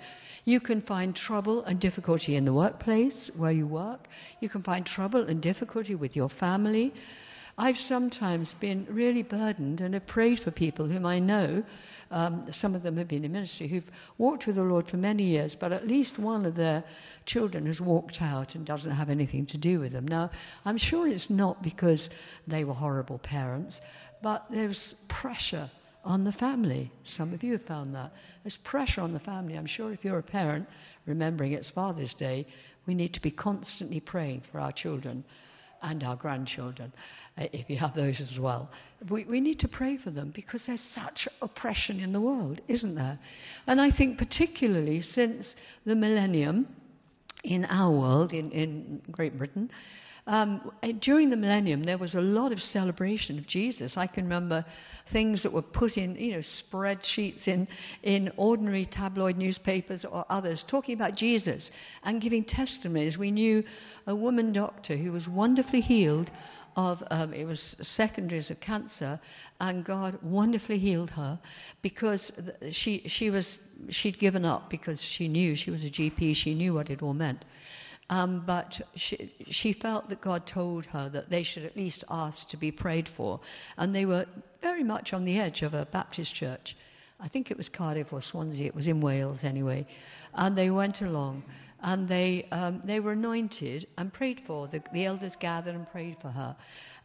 You 0.44 0.60
can 0.60 0.82
find 0.82 1.16
trouble 1.16 1.64
and 1.64 1.80
difficulty 1.80 2.36
in 2.36 2.44
the 2.44 2.54
workplace 2.54 3.28
where 3.36 3.50
you 3.50 3.66
work. 3.66 4.06
You 4.38 4.48
can 4.48 4.62
find 4.62 4.86
trouble 4.86 5.26
and 5.26 5.42
difficulty 5.42 5.96
with 5.96 6.14
your 6.14 6.28
family. 6.38 6.94
I've 7.58 7.76
sometimes 7.86 8.48
been 8.60 8.86
really 8.90 9.22
burdened 9.22 9.80
and 9.80 9.94
have 9.94 10.06
prayed 10.06 10.40
for 10.42 10.50
people 10.50 10.88
whom 10.88 11.04
I 11.04 11.18
know. 11.18 11.62
Um, 12.10 12.46
some 12.52 12.74
of 12.74 12.82
them 12.82 12.96
have 12.96 13.08
been 13.08 13.24
in 13.24 13.32
ministry 13.32 13.68
who've 13.68 13.84
walked 14.16 14.46
with 14.46 14.56
the 14.56 14.62
Lord 14.62 14.86
for 14.88 14.96
many 14.96 15.24
years, 15.24 15.54
but 15.60 15.72
at 15.72 15.86
least 15.86 16.18
one 16.18 16.46
of 16.46 16.56
their 16.56 16.82
children 17.26 17.66
has 17.66 17.80
walked 17.80 18.16
out 18.20 18.54
and 18.54 18.66
doesn't 18.66 18.90
have 18.90 19.10
anything 19.10 19.46
to 19.46 19.58
do 19.58 19.80
with 19.80 19.92
them. 19.92 20.08
Now, 20.08 20.30
I'm 20.64 20.78
sure 20.78 21.06
it's 21.06 21.28
not 21.28 21.62
because 21.62 22.08
they 22.46 22.64
were 22.64 22.74
horrible 22.74 23.18
parents, 23.18 23.78
but 24.22 24.46
there's 24.50 24.94
pressure 25.08 25.70
on 26.04 26.24
the 26.24 26.32
family. 26.32 26.90
Some 27.04 27.32
of 27.32 27.42
you 27.42 27.52
have 27.52 27.66
found 27.66 27.94
that. 27.94 28.12
There's 28.42 28.58
pressure 28.64 29.02
on 29.02 29.12
the 29.12 29.20
family. 29.20 29.56
I'm 29.56 29.66
sure 29.66 29.92
if 29.92 30.04
you're 30.04 30.18
a 30.18 30.22
parent, 30.22 30.66
remembering 31.06 31.52
it's 31.52 31.70
Father's 31.70 32.14
Day, 32.18 32.46
we 32.86 32.94
need 32.94 33.12
to 33.14 33.20
be 33.20 33.30
constantly 33.30 34.00
praying 34.00 34.42
for 34.50 34.58
our 34.58 34.72
children 34.72 35.24
and 35.82 36.02
our 36.02 36.16
grandchildren, 36.16 36.92
uh, 37.36 37.44
if 37.52 37.68
you 37.68 37.76
have 37.76 37.94
those 37.94 38.20
as 38.20 38.38
well. 38.38 38.70
We, 39.10 39.24
we 39.24 39.40
need 39.40 39.58
to 39.60 39.68
pray 39.68 39.98
for 39.98 40.10
them 40.10 40.32
because 40.34 40.60
there's 40.66 40.82
such 40.94 41.28
oppression 41.40 42.00
in 42.00 42.12
the 42.12 42.20
world, 42.20 42.60
isn't 42.68 42.94
there? 42.94 43.18
And 43.66 43.80
I 43.80 43.90
think, 43.90 44.18
particularly 44.18 45.02
since 45.02 45.54
the 45.84 45.94
millennium 45.94 46.68
in 47.44 47.64
our 47.64 47.90
world, 47.90 48.32
in, 48.32 48.50
in 48.52 49.02
Great 49.10 49.36
Britain, 49.36 49.70
um, 50.26 50.70
during 51.00 51.30
the 51.30 51.36
millennium, 51.36 51.82
there 51.82 51.98
was 51.98 52.14
a 52.14 52.20
lot 52.20 52.52
of 52.52 52.60
celebration 52.60 53.38
of 53.40 53.46
Jesus. 53.48 53.94
I 53.96 54.06
can 54.06 54.24
remember 54.24 54.64
things 55.12 55.42
that 55.42 55.52
were 55.52 55.62
put 55.62 55.96
in, 55.96 56.14
you 56.14 56.36
know, 56.36 56.42
spreadsheets 56.62 57.48
in, 57.48 57.66
in 58.04 58.30
ordinary 58.36 58.88
tabloid 58.90 59.36
newspapers 59.36 60.04
or 60.08 60.24
others 60.28 60.64
talking 60.70 60.94
about 60.94 61.16
Jesus 61.16 61.68
and 62.04 62.22
giving 62.22 62.44
testimonies. 62.44 63.18
We 63.18 63.32
knew 63.32 63.64
a 64.06 64.14
woman 64.14 64.52
doctor 64.52 64.96
who 64.96 65.10
was 65.10 65.26
wonderfully 65.26 65.80
healed 65.80 66.30
of 66.76 67.02
um, 67.10 67.34
it 67.34 67.44
was 67.44 67.76
secondaries 67.96 68.50
of 68.50 68.60
cancer, 68.60 69.20
and 69.60 69.84
God 69.84 70.18
wonderfully 70.22 70.78
healed 70.78 71.10
her 71.10 71.38
because 71.82 72.32
she 72.72 73.02
she 73.18 73.28
was 73.28 73.46
she'd 73.90 74.18
given 74.18 74.44
up 74.44 74.70
because 74.70 74.98
she 75.18 75.28
knew 75.28 75.54
she 75.54 75.70
was 75.70 75.84
a 75.84 75.90
GP, 75.90 76.34
she 76.36 76.54
knew 76.54 76.72
what 76.72 76.88
it 76.88 77.02
all 77.02 77.12
meant. 77.12 77.44
Um, 78.10 78.44
but 78.46 78.72
she, 78.96 79.32
she 79.50 79.72
felt 79.72 80.08
that 80.08 80.20
God 80.20 80.42
told 80.52 80.84
her 80.86 81.08
that 81.10 81.30
they 81.30 81.44
should 81.44 81.64
at 81.64 81.76
least 81.76 82.04
ask 82.10 82.48
to 82.50 82.56
be 82.56 82.70
prayed 82.70 83.08
for. 83.16 83.40
And 83.76 83.94
they 83.94 84.04
were 84.04 84.26
very 84.60 84.84
much 84.84 85.12
on 85.12 85.24
the 85.24 85.38
edge 85.38 85.62
of 85.62 85.72
a 85.72 85.86
Baptist 85.86 86.34
church. 86.34 86.76
I 87.20 87.28
think 87.28 87.50
it 87.50 87.56
was 87.56 87.68
Cardiff 87.68 88.12
or 88.12 88.20
Swansea, 88.20 88.66
it 88.66 88.74
was 88.74 88.86
in 88.86 89.00
Wales 89.00 89.38
anyway. 89.42 89.86
And 90.34 90.58
they 90.58 90.70
went 90.70 91.00
along 91.00 91.44
and 91.82 92.08
they, 92.08 92.46
um, 92.50 92.82
they 92.84 93.00
were 93.00 93.12
anointed 93.12 93.86
and 93.96 94.12
prayed 94.12 94.40
for. 94.46 94.68
The, 94.68 94.82
the 94.92 95.06
elders 95.06 95.36
gathered 95.40 95.74
and 95.74 95.88
prayed 95.90 96.16
for 96.20 96.30
her. 96.30 96.56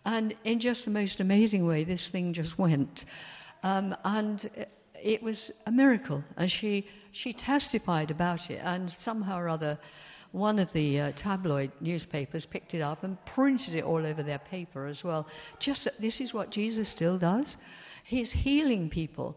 And 0.05 0.35
in 0.43 0.59
just 0.59 0.85
the 0.85 0.91
most 0.91 1.19
amazing 1.19 1.65
way, 1.65 1.83
this 1.83 2.07
thing 2.11 2.33
just 2.33 2.57
went. 2.57 3.05
Um, 3.63 3.95
and 4.03 4.49
it 4.95 5.21
was 5.21 5.51
a 5.65 5.71
miracle. 5.71 6.23
And 6.35 6.51
she, 6.61 6.85
she 7.11 7.33
testified 7.33 8.11
about 8.11 8.49
it. 8.49 8.59
And 8.63 8.93
somehow 9.03 9.39
or 9.39 9.49
other, 9.49 9.79
one 10.31 10.59
of 10.59 10.71
the 10.73 10.99
uh, 10.99 11.11
tabloid 11.21 11.71
newspapers 11.81 12.45
picked 12.49 12.73
it 12.73 12.81
up 12.81 13.03
and 13.03 13.17
printed 13.33 13.75
it 13.75 13.83
all 13.83 14.05
over 14.05 14.23
their 14.23 14.39
paper 14.39 14.87
as 14.87 15.03
well. 15.03 15.27
Just 15.59 15.87
this 15.99 16.19
is 16.19 16.33
what 16.33 16.51
Jesus 16.51 16.91
still 16.91 17.17
does. 17.17 17.55
He's 18.03 18.31
healing 18.31 18.89
people. 18.89 19.35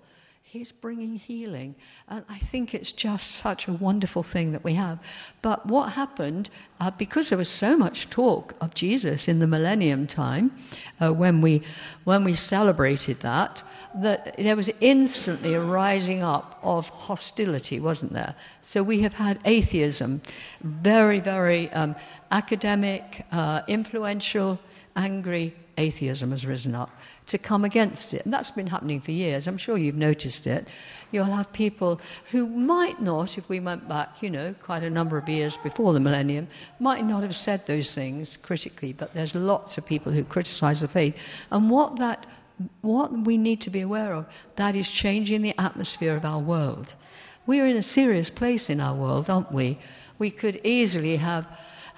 He's 0.51 0.73
bringing 0.83 1.15
healing. 1.15 1.77
And 2.09 2.25
I 2.29 2.41
think 2.51 2.75
it's 2.75 2.93
just 2.99 3.23
such 3.41 3.63
a 3.69 3.73
wonderful 3.73 4.27
thing 4.33 4.51
that 4.51 4.65
we 4.65 4.75
have. 4.75 4.99
But 5.45 5.65
what 5.67 5.93
happened, 5.93 6.51
uh, 6.81 6.91
because 6.99 7.29
there 7.29 7.39
was 7.39 7.57
so 7.61 7.77
much 7.77 8.09
talk 8.11 8.55
of 8.61 8.75
Jesus 8.75 9.29
in 9.29 9.39
the 9.39 9.47
millennium 9.47 10.09
time, 10.09 10.51
uh, 10.99 11.13
when, 11.13 11.41
we, 11.41 11.65
when 12.03 12.25
we 12.25 12.35
celebrated 12.35 13.19
that, 13.23 13.61
that 14.03 14.35
there 14.39 14.57
was 14.57 14.69
instantly 14.81 15.55
a 15.55 15.61
rising 15.61 16.25
up 16.25 16.59
of 16.65 16.83
hostility, 16.85 17.79
wasn't 17.79 18.13
there? 18.13 18.35
So 18.73 18.83
we 18.83 19.03
have 19.03 19.13
had 19.13 19.39
atheism, 19.45 20.21
very, 20.65 21.21
very 21.21 21.71
um, 21.71 21.95
academic, 22.33 23.03
uh, 23.31 23.61
influential, 23.69 24.59
angry 24.97 25.55
atheism 25.77 26.31
has 26.31 26.45
risen 26.45 26.75
up 26.75 26.91
to 27.29 27.39
come 27.39 27.65
against 27.65 28.13
it. 28.13 28.25
And 28.25 28.33
that's 28.33 28.51
been 28.53 28.67
happening 28.67 29.01
for 29.01 29.13
years. 29.13 29.47
I'm 29.47 29.59
sure 29.59 29.79
you've 29.79 29.95
noticed 29.95 30.47
it. 30.47 30.67
You'll 31.11 31.37
have 31.37 31.53
people 31.53 32.01
who 32.33 32.47
might 32.47 33.01
not, 33.01 33.31
if 33.37 33.49
we 33.49 33.61
went 33.61 33.89
back, 33.89 34.09
you 34.21 34.31
know, 34.31 34.55
quite 34.65 34.83
a 34.83 34.91
number 34.91 35.17
of 35.17 35.29
years 35.29 35.57
before 35.63 35.93
the 35.93 36.01
millennium, 36.01 36.49
might 36.79 37.05
not 37.05 37.23
have 37.23 37.33
said 37.33 37.63
those 37.67 37.91
things 37.95 38.37
critically, 38.43 38.93
but 38.93 39.11
there's 39.15 39.33
lots 39.35 39.79
of 39.79 39.87
people 39.87 40.13
who 40.13 40.25
criticize 40.25 40.81
the 40.81 40.89
faith. 40.89 41.15
And 41.51 41.71
what 41.71 41.99
that 41.99 42.27
what 42.83 43.11
we 43.25 43.39
need 43.39 43.63
to 43.63 43.71
be 43.71 43.81
aware 43.81 44.13
of, 44.13 44.27
that 44.59 44.75
is 44.75 44.87
changing 45.01 45.41
the 45.41 45.59
atmosphere 45.59 46.15
of 46.15 46.27
our 46.27 46.43
world. 46.43 46.89
We 47.47 47.59
are 47.61 47.67
in 47.67 47.79
a 47.79 47.83
serious 47.83 48.31
place 48.37 48.67
in 48.69 48.81
our 48.81 48.95
world, 48.95 49.27
aren't 49.29 49.53
we? 49.53 49.79
We 50.19 50.31
could 50.31 50.57
easily 50.57 51.17
have 51.17 51.47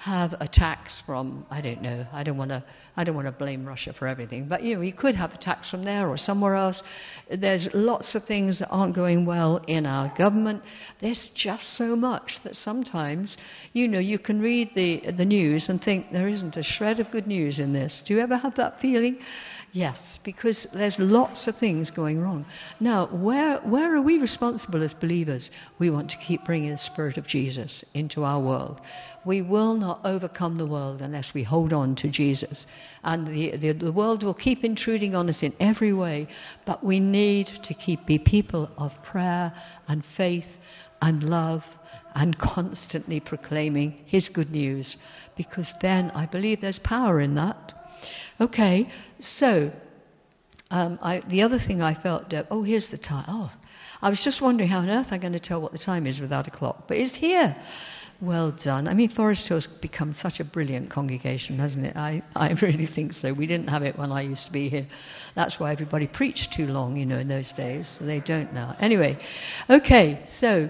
have 0.03 0.33
attacks 0.41 1.01
from 1.05 1.45
I 1.49 1.61
don't 1.61 1.81
know 1.81 2.05
I 2.11 2.23
don't 2.23 2.35
want 2.35 2.49
to 2.49 2.61
I 2.97 3.05
don't 3.05 3.15
want 3.15 3.27
to 3.27 3.31
blame 3.31 3.65
Russia 3.65 3.93
for 3.97 4.05
everything 4.05 4.49
but 4.49 4.61
you 4.61 4.75
know 4.75 4.81
you 4.81 4.91
could 4.91 5.15
have 5.15 5.31
attacks 5.31 5.69
from 5.69 5.85
there 5.85 6.09
or 6.09 6.17
somewhere 6.17 6.55
else. 6.55 6.81
There's 7.29 7.69
lots 7.73 8.13
of 8.13 8.25
things 8.25 8.59
that 8.59 8.67
aren't 8.67 8.95
going 8.95 9.25
well 9.25 9.63
in 9.65 9.85
our 9.85 10.13
government. 10.17 10.61
There's 10.99 11.29
just 11.35 11.63
so 11.77 11.95
much 11.95 12.31
that 12.43 12.55
sometimes 12.55 13.37
you 13.71 13.87
know 13.87 13.99
you 13.99 14.19
can 14.19 14.41
read 14.41 14.71
the 14.75 15.11
the 15.15 15.23
news 15.23 15.67
and 15.69 15.81
think 15.81 16.11
there 16.11 16.27
isn't 16.27 16.57
a 16.57 16.63
shred 16.63 16.99
of 16.99 17.09
good 17.09 17.25
news 17.25 17.59
in 17.59 17.71
this. 17.71 18.03
Do 18.05 18.13
you 18.13 18.19
ever 18.19 18.37
have 18.37 18.55
that 18.55 18.81
feeling 18.81 19.19
Yes, 19.75 19.97
because 20.23 20.67
there's 20.71 20.93
lots 20.99 21.47
of 21.47 21.57
things 21.57 21.89
going 21.89 22.21
wrong. 22.21 22.45
Now, 22.79 23.07
where, 23.07 23.57
where 23.61 23.95
are 23.95 24.01
we 24.03 24.19
responsible 24.19 24.83
as 24.83 24.93
believers? 24.93 25.49
We 25.79 25.89
want 25.89 26.11
to 26.11 26.17
keep 26.27 26.45
bringing 26.45 26.69
the 26.69 26.77
Spirit 26.77 27.17
of 27.17 27.25
Jesus 27.25 27.83
into 27.95 28.23
our 28.23 28.39
world. 28.39 28.79
We 29.25 29.41
will 29.41 29.73
not 29.73 30.01
overcome 30.05 30.59
the 30.59 30.67
world 30.67 31.01
unless 31.01 31.31
we 31.33 31.41
hold 31.41 31.73
on 31.73 31.95
to 31.97 32.11
Jesus. 32.11 32.67
And 33.03 33.25
the, 33.25 33.57
the, 33.57 33.85
the 33.85 33.91
world 33.91 34.21
will 34.21 34.35
keep 34.35 34.63
intruding 34.63 35.15
on 35.15 35.27
us 35.27 35.39
in 35.41 35.55
every 35.59 35.91
way, 35.91 36.27
but 36.67 36.83
we 36.83 36.99
need 36.99 37.49
to 37.63 37.73
keep 37.73 38.05
be 38.05 38.19
people 38.19 38.69
of 38.77 38.91
prayer 39.03 39.51
and 39.87 40.03
faith 40.15 40.45
and 41.01 41.23
love 41.23 41.63
and 42.13 42.37
constantly 42.55 43.19
proclaiming 43.19 44.03
His 44.05 44.29
good 44.31 44.51
news, 44.51 44.97
because 45.35 45.67
then 45.81 46.11
I 46.11 46.27
believe 46.27 46.61
there's 46.61 46.79
power 46.83 47.19
in 47.19 47.33
that. 47.33 47.73
Okay, 48.41 48.89
so 49.37 49.71
um, 50.69 50.97
I, 51.01 51.21
the 51.29 51.43
other 51.43 51.59
thing 51.65 51.81
I 51.81 52.01
felt, 52.01 52.33
uh, 52.33 52.43
oh, 52.49 52.63
here's 52.63 52.87
the 52.89 52.97
time. 52.97 53.25
Oh, 53.27 53.51
I 54.01 54.09
was 54.09 54.19
just 54.23 54.41
wondering 54.41 54.69
how 54.69 54.79
on 54.79 54.89
earth 54.89 55.07
I'm 55.11 55.21
going 55.21 55.33
to 55.33 55.39
tell 55.39 55.61
what 55.61 55.71
the 55.71 55.81
time 55.83 56.07
is 56.07 56.19
without 56.19 56.47
a 56.47 56.51
clock, 56.51 56.87
but 56.87 56.97
it's 56.97 57.15
here. 57.15 57.55
Well 58.21 58.57
done. 58.63 58.87
I 58.87 58.93
mean, 58.93 59.09
Forest 59.09 59.47
Hill's 59.47 59.67
become 59.81 60.15
such 60.21 60.39
a 60.39 60.43
brilliant 60.43 60.91
congregation, 60.91 61.59
hasn't 61.59 61.85
it? 61.85 61.95
I, 61.95 62.23
I 62.35 62.51
really 62.61 62.87
think 62.87 63.13
so. 63.13 63.33
We 63.33 63.47
didn't 63.47 63.67
have 63.67 63.83
it 63.83 63.97
when 63.97 64.11
I 64.11 64.21
used 64.21 64.45
to 64.45 64.51
be 64.51 64.69
here. 64.69 64.87
That's 65.35 65.55
why 65.57 65.71
everybody 65.71 66.07
preached 66.07 66.53
too 66.55 66.65
long, 66.65 66.95
you 66.95 67.05
know, 67.05 67.19
in 67.19 67.27
those 67.27 67.51
days. 67.55 67.89
So 67.99 68.05
they 68.05 68.19
don't 68.19 68.53
now. 68.53 68.75
Anyway, 68.79 69.17
okay, 69.69 70.25
so 70.39 70.69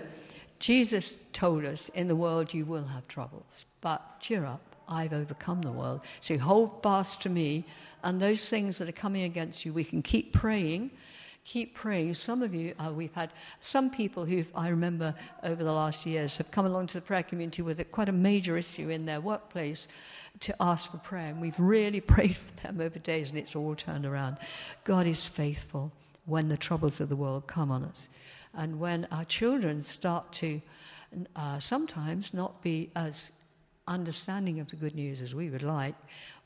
Jesus 0.59 1.03
told 1.39 1.65
us 1.65 1.79
in 1.93 2.07
the 2.07 2.15
world 2.15 2.49
you 2.53 2.65
will 2.65 2.87
have 2.87 3.07
troubles, 3.07 3.45
but 3.81 4.01
cheer 4.21 4.45
up. 4.45 4.61
I've 4.87 5.13
overcome 5.13 5.61
the 5.61 5.71
world. 5.71 6.01
So 6.23 6.37
hold 6.37 6.81
fast 6.83 7.21
to 7.23 7.29
me, 7.29 7.65
and 8.03 8.21
those 8.21 8.45
things 8.49 8.77
that 8.79 8.89
are 8.89 8.93
coming 8.93 9.23
against 9.23 9.65
you, 9.65 9.73
we 9.73 9.83
can 9.83 10.01
keep 10.01 10.33
praying. 10.33 10.91
Keep 11.51 11.75
praying. 11.75 12.13
Some 12.13 12.41
of 12.41 12.53
you, 12.53 12.73
uh, 12.79 12.93
we've 12.95 13.11
had 13.11 13.29
some 13.71 13.89
people 13.89 14.25
who 14.25 14.43
I 14.55 14.69
remember 14.69 15.13
over 15.43 15.61
the 15.61 15.71
last 15.71 16.05
years 16.05 16.33
have 16.37 16.49
come 16.51 16.65
along 16.65 16.87
to 16.87 16.93
the 16.93 17.01
prayer 17.01 17.23
community 17.23 17.61
with 17.61 17.81
a, 17.81 17.85
quite 17.85 18.07
a 18.07 18.13
major 18.13 18.57
issue 18.57 18.89
in 18.89 19.05
their 19.05 19.19
workplace 19.19 19.85
to 20.41 20.55
ask 20.61 20.89
for 20.89 20.99
prayer. 20.99 21.27
And 21.27 21.41
we've 21.41 21.53
really 21.59 21.99
prayed 22.07 22.37
for 22.37 22.67
them 22.67 22.79
over 22.79 22.97
days, 22.97 23.29
and 23.29 23.37
it's 23.37 23.55
all 23.55 23.75
turned 23.75 24.05
around. 24.05 24.37
God 24.85 25.05
is 25.05 25.29
faithful 25.35 25.91
when 26.25 26.47
the 26.47 26.57
troubles 26.57 26.99
of 26.99 27.09
the 27.09 27.15
world 27.15 27.45
come 27.47 27.71
on 27.71 27.83
us. 27.83 28.07
And 28.53 28.79
when 28.79 29.05
our 29.05 29.25
children 29.25 29.85
start 29.99 30.25
to 30.39 30.61
uh, 31.35 31.59
sometimes 31.67 32.29
not 32.33 32.61
be 32.63 32.91
as 32.95 33.13
understanding 33.87 34.59
of 34.59 34.69
the 34.69 34.75
good 34.75 34.95
news 34.95 35.21
as 35.21 35.33
we 35.33 35.49
would 35.49 35.63
like, 35.63 35.95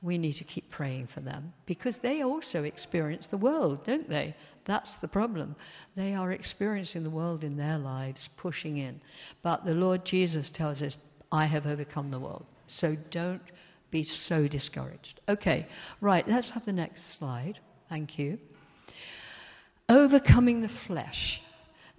we 0.01 0.17
need 0.17 0.35
to 0.37 0.43
keep 0.43 0.69
praying 0.71 1.07
for 1.13 1.21
them 1.21 1.53
because 1.65 1.95
they 2.01 2.23
also 2.23 2.63
experience 2.63 3.25
the 3.29 3.37
world, 3.37 3.85
don't 3.85 4.09
they? 4.09 4.35
That's 4.65 4.91
the 5.01 5.07
problem. 5.07 5.55
They 5.95 6.13
are 6.13 6.31
experiencing 6.31 7.03
the 7.03 7.09
world 7.09 7.43
in 7.43 7.57
their 7.57 7.77
lives, 7.77 8.29
pushing 8.37 8.77
in. 8.77 8.99
But 9.43 9.65
the 9.65 9.71
Lord 9.71 10.03
Jesus 10.05 10.49
tells 10.53 10.81
us, 10.81 10.97
I 11.31 11.45
have 11.45 11.65
overcome 11.65 12.11
the 12.11 12.19
world. 12.19 12.45
So 12.67 12.95
don't 13.11 13.41
be 13.91 14.05
so 14.27 14.47
discouraged. 14.47 15.21
Okay, 15.29 15.67
right, 16.01 16.27
let's 16.27 16.51
have 16.51 16.65
the 16.65 16.73
next 16.73 17.17
slide. 17.17 17.59
Thank 17.89 18.19
you. 18.19 18.37
Overcoming 19.89 20.61
the 20.61 20.69
flesh. 20.85 21.39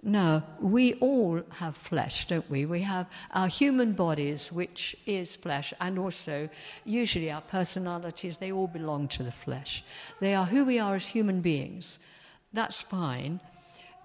Now, 0.01 0.45
we 0.61 0.93
all 1.01 1.41
have 1.57 1.75
flesh, 1.89 2.25
don't 2.29 2.49
we? 2.49 2.65
We 2.65 2.81
have 2.83 3.07
our 3.33 3.49
human 3.49 3.93
bodies, 3.93 4.47
which 4.51 4.95
is 5.05 5.37
flesh, 5.43 5.73
and 5.81 5.99
also, 5.99 6.49
usually, 6.85 7.29
our 7.29 7.41
personalities, 7.41 8.37
they 8.39 8.53
all 8.53 8.67
belong 8.67 9.09
to 9.17 9.23
the 9.23 9.33
flesh. 9.43 9.83
They 10.21 10.33
are 10.33 10.45
who 10.45 10.65
we 10.65 10.79
are 10.79 10.95
as 10.95 11.05
human 11.11 11.41
beings. 11.41 11.99
That's 12.53 12.81
fine. 12.89 13.41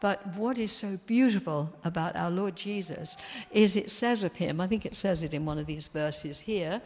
But 0.01 0.21
what 0.37 0.59
is 0.59 0.81
so 0.81 0.99
beautiful 1.07 1.73
about 1.85 2.17
our 2.17 2.31
Lord 2.31 2.57
Jesus 2.57 3.09
is 3.53 3.77
it 3.77 3.89
says 3.89 4.25
of 4.25 4.33
him, 4.33 4.61
I 4.61 4.69
think 4.69 4.85
it 4.85 4.97
says 4.97 5.23
it 5.23 5.33
in 5.33 5.47
one 5.47 5.59
of 5.59 5.67
these 5.67 5.89
verses 5.93 6.39
here 6.43 6.83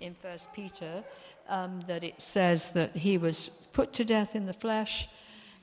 in 0.00 0.16
1 0.22 0.38
Peter, 0.54 1.04
um, 1.48 1.84
that 1.88 2.04
it 2.04 2.14
says 2.32 2.64
that 2.74 2.92
he 2.92 3.18
was 3.18 3.50
put 3.74 3.92
to 3.94 4.04
death 4.04 4.30
in 4.34 4.46
the 4.46 4.54
flesh. 4.54 5.08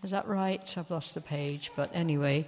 Is 0.03 0.11
that 0.11 0.27
right? 0.27 0.61
I've 0.75 0.89
lost 0.91 1.13
the 1.15 1.21
page, 1.21 1.71
but 1.75 1.89
anyway, 1.93 2.47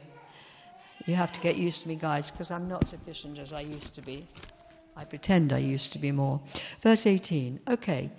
you 1.05 1.15
have 1.15 1.33
to 1.33 1.39
get 1.41 1.55
used 1.55 1.81
to 1.83 1.87
me, 1.87 1.95
guys, 1.95 2.29
because 2.31 2.51
I'm 2.51 2.67
not 2.67 2.87
sufficient 2.87 3.37
as 3.37 3.53
I 3.53 3.61
used 3.61 3.93
to 3.95 4.01
be. 4.01 4.27
I 4.95 5.05
pretend 5.05 5.53
I 5.53 5.59
used 5.59 5.93
to 5.93 5.99
be 5.99 6.11
more. 6.11 6.41
Verse 6.83 7.01
18. 7.05 7.61
Okay. 7.69 8.11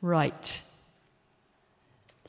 Right. 0.00 0.34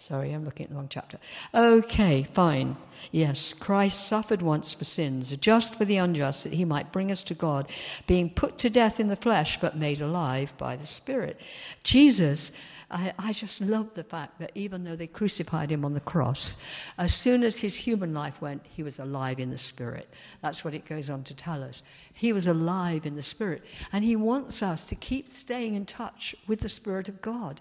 Sorry, 0.08 0.34
I'm 0.34 0.44
looking 0.44 0.66
at 0.66 0.70
the 0.70 0.76
wrong 0.76 0.90
chapter. 0.92 1.18
Okay, 1.54 2.28
fine. 2.36 2.76
Yes, 3.12 3.54
Christ 3.60 4.10
suffered 4.10 4.42
once 4.42 4.76
for 4.78 4.84
sins, 4.84 5.34
just 5.40 5.76
for 5.78 5.86
the 5.86 5.96
unjust, 5.96 6.44
that 6.44 6.52
he 6.52 6.66
might 6.66 6.92
bring 6.92 7.10
us 7.10 7.24
to 7.28 7.36
God, 7.36 7.70
being 8.06 8.30
put 8.36 8.60
to 8.60 8.70
death 8.70 9.00
in 9.00 9.08
the 9.08 9.16
flesh, 9.16 9.58
but 9.62 9.78
made 9.78 10.02
alive 10.02 10.50
by 10.60 10.76
the 10.76 10.88
Spirit. 10.88 11.38
Jesus 11.86 12.52
I, 12.94 13.12
I 13.18 13.34
just 13.34 13.60
love 13.60 13.88
the 13.96 14.04
fact 14.04 14.40
that 14.40 14.52
even 14.54 14.84
though 14.84 14.96
they 14.96 15.08
crucified 15.08 15.72
him 15.72 15.84
on 15.84 15.96
the 15.96 16.00
cross, 16.00 16.54
as 17.00 17.12
soon 17.24 17.42
as 17.44 17.58
his 17.58 17.76
human 17.76 18.14
life 18.14 18.36
went, 18.40 18.62
he 18.70 18.84
was 18.84 19.00
alive 19.00 19.40
in 19.40 19.50
the 19.50 19.58
spirit. 19.58 20.08
That's 20.44 20.64
what 20.64 20.76
it 20.76 20.88
goes 20.88 21.10
on 21.10 21.24
to 21.24 21.36
tell 21.36 21.64
us. 21.64 21.82
He 22.14 22.32
was 22.32 22.46
alive 22.46 23.06
in 23.06 23.16
the 23.16 23.24
spirit. 23.24 23.64
And 23.92 24.04
he 24.04 24.16
wants 24.16 24.62
us 24.62 24.80
to 24.90 24.96
keep 24.96 25.26
staying 25.42 25.74
in 25.74 25.88
touch 25.88 26.36
with 26.48 26.60
the 26.60 26.70
spirit 26.70 27.08
of 27.08 27.22
God. 27.22 27.60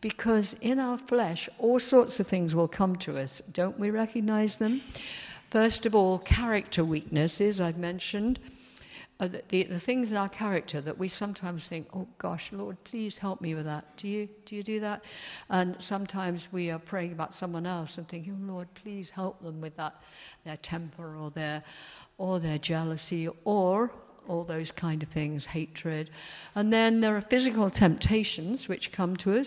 Because 0.00 0.52
in 0.60 0.80
our 0.80 0.98
flesh, 1.08 1.48
all 1.60 1.78
sorts 1.78 2.18
of 2.18 2.26
things 2.26 2.52
will 2.52 2.68
come 2.68 2.96
to 3.06 3.18
us. 3.18 3.30
Don't 3.52 3.78
we 3.78 3.90
recognize 3.90 4.56
them? 4.58 4.82
First 5.52 5.86
of 5.86 5.94
all, 5.94 6.18
character 6.18 6.84
weaknesses, 6.84 7.60
I've 7.60 7.76
mentioned 7.76 8.40
uh, 9.22 9.28
the, 9.50 9.64
the 9.64 9.80
things 9.86 10.10
in 10.10 10.16
our 10.16 10.28
character 10.28 10.80
that 10.80 10.98
we 10.98 11.08
sometimes 11.08 11.62
think, 11.68 11.86
oh 11.94 12.08
gosh, 12.18 12.42
Lord, 12.50 12.76
please 12.82 13.16
help 13.20 13.40
me 13.40 13.54
with 13.54 13.66
that. 13.66 13.84
Do 13.96 14.08
you, 14.08 14.28
do 14.46 14.56
you 14.56 14.64
do 14.64 14.80
that? 14.80 15.02
And 15.48 15.76
sometimes 15.88 16.44
we 16.50 16.70
are 16.70 16.80
praying 16.80 17.12
about 17.12 17.32
someone 17.38 17.64
else 17.64 17.90
and 17.96 18.08
thinking, 18.08 18.36
oh 18.42 18.52
Lord, 18.52 18.68
please 18.82 19.10
help 19.14 19.40
them 19.40 19.60
with 19.60 19.76
that, 19.76 19.94
their 20.44 20.58
temper 20.60 21.16
or 21.16 21.30
their, 21.30 21.62
or 22.18 22.40
their 22.40 22.58
jealousy 22.58 23.28
or 23.44 23.92
all 24.26 24.44
those 24.44 24.72
kind 24.76 25.04
of 25.04 25.08
things, 25.10 25.46
hatred. 25.48 26.10
And 26.56 26.72
then 26.72 27.00
there 27.00 27.16
are 27.16 27.24
physical 27.30 27.70
temptations 27.70 28.64
which 28.68 28.90
come 28.94 29.16
to 29.18 29.38
us 29.38 29.46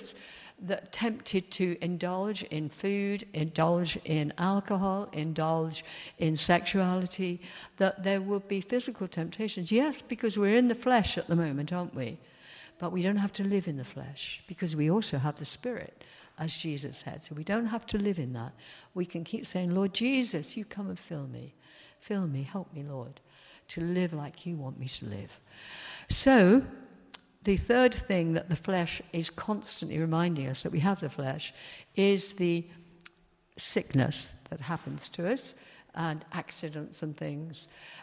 that 0.63 0.93
tempted 0.93 1.43
to 1.57 1.77
indulge 1.83 2.41
in 2.49 2.71
food, 2.81 3.25
indulge 3.33 3.97
in 4.05 4.33
alcohol, 4.37 5.09
indulge 5.11 5.83
in 6.17 6.37
sexuality, 6.37 7.41
that 7.77 8.03
there 8.03 8.21
will 8.21 8.39
be 8.39 8.61
physical 8.61 9.07
temptations. 9.07 9.71
Yes, 9.71 9.95
because 10.07 10.37
we're 10.37 10.57
in 10.57 10.67
the 10.67 10.75
flesh 10.75 11.17
at 11.17 11.27
the 11.27 11.35
moment, 11.35 11.73
aren't 11.73 11.95
we? 11.95 12.19
But 12.79 12.91
we 12.91 13.03
don't 13.03 13.17
have 13.17 13.33
to 13.33 13.43
live 13.43 13.67
in 13.67 13.77
the 13.77 13.85
flesh 13.93 14.41
because 14.47 14.75
we 14.75 14.89
also 14.89 15.17
have 15.17 15.37
the 15.37 15.45
Spirit, 15.45 16.03
as 16.37 16.53
Jesus 16.61 16.95
said. 17.03 17.21
So 17.27 17.35
we 17.35 17.43
don't 17.43 17.67
have 17.67 17.85
to 17.87 17.97
live 17.97 18.17
in 18.17 18.33
that. 18.33 18.53
We 18.93 19.05
can 19.05 19.23
keep 19.23 19.45
saying, 19.45 19.71
Lord 19.71 19.93
Jesus, 19.93 20.45
you 20.55 20.65
come 20.65 20.89
and 20.89 20.99
fill 21.07 21.27
me. 21.27 21.53
Fill 22.07 22.27
me, 22.27 22.43
help 22.43 22.73
me, 22.73 22.83
Lord, 22.83 23.19
to 23.75 23.81
live 23.81 24.13
like 24.13 24.45
you 24.45 24.57
want 24.57 24.77
me 24.77 24.89
to 24.99 25.05
live. 25.05 25.29
So, 26.09 26.61
the 27.45 27.57
third 27.67 27.95
thing 28.07 28.33
that 28.33 28.49
the 28.49 28.57
flesh 28.57 29.01
is 29.13 29.29
constantly 29.35 29.99
reminding 29.99 30.47
us 30.47 30.59
that 30.63 30.71
we 30.71 30.79
have 30.79 30.99
the 30.99 31.09
flesh 31.09 31.53
is 31.95 32.33
the 32.37 32.65
sickness 33.57 34.15
that 34.49 34.59
happens 34.59 35.09
to 35.13 35.31
us 35.31 35.39
and 35.95 36.25
accidents 36.33 36.97
and 37.01 37.17
things. 37.17 37.57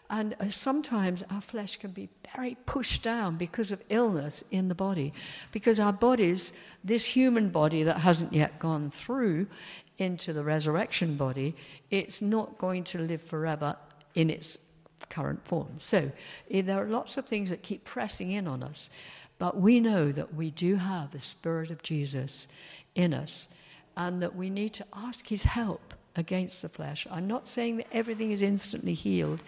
And 0.08 0.34
uh, 0.40 0.46
sometimes 0.62 1.22
our 1.30 1.42
flesh 1.50 1.76
can 1.80 1.92
be 1.92 2.08
very 2.34 2.56
pushed 2.66 3.02
down 3.04 3.36
because 3.36 3.70
of 3.70 3.80
illness 3.90 4.42
in 4.50 4.68
the 4.68 4.74
body. 4.74 5.12
Because 5.52 5.78
our 5.78 5.92
bodies, 5.92 6.52
this 6.82 7.06
human 7.12 7.50
body 7.50 7.82
that 7.82 8.00
hasn't 8.00 8.32
yet 8.32 8.58
gone 8.58 8.92
through 9.04 9.46
into 9.98 10.32
the 10.32 10.42
resurrection 10.42 11.18
body, 11.18 11.54
it's 11.90 12.16
not 12.20 12.58
going 12.58 12.84
to 12.92 12.98
live 12.98 13.20
forever 13.28 13.76
in 14.14 14.30
its 14.30 14.56
current 15.10 15.40
form. 15.48 15.78
So 15.90 16.10
eh, 16.50 16.62
there 16.62 16.82
are 16.82 16.88
lots 16.88 17.16
of 17.16 17.26
things 17.26 17.50
that 17.50 17.62
keep 17.62 17.84
pressing 17.84 18.32
in 18.32 18.46
on 18.46 18.62
us. 18.62 18.88
But 19.42 19.60
we 19.60 19.80
know 19.80 20.12
that 20.12 20.32
we 20.32 20.52
do 20.52 20.76
have 20.76 21.10
the 21.10 21.18
Spirit 21.18 21.72
of 21.72 21.82
Jesus 21.82 22.46
in 22.94 23.12
us 23.12 23.48
and 23.96 24.22
that 24.22 24.36
we 24.36 24.48
need 24.48 24.72
to 24.74 24.86
ask 24.92 25.18
His 25.26 25.42
help 25.42 25.80
against 26.14 26.62
the 26.62 26.68
flesh. 26.68 27.08
I'm 27.10 27.26
not 27.26 27.48
saying 27.48 27.78
that 27.78 27.92
everything 27.92 28.30
is 28.30 28.40
instantly 28.40 28.94
healed 28.94 29.40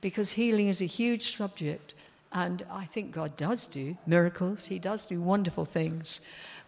because 0.00 0.30
healing 0.30 0.68
is 0.68 0.80
a 0.80 0.86
huge 0.86 1.20
subject 1.36 1.92
and 2.32 2.64
I 2.70 2.88
think 2.94 3.14
God 3.14 3.36
does 3.36 3.66
do 3.70 3.94
miracles. 4.06 4.60
He 4.66 4.78
does 4.78 5.04
do 5.06 5.20
wonderful 5.20 5.68
things 5.70 6.20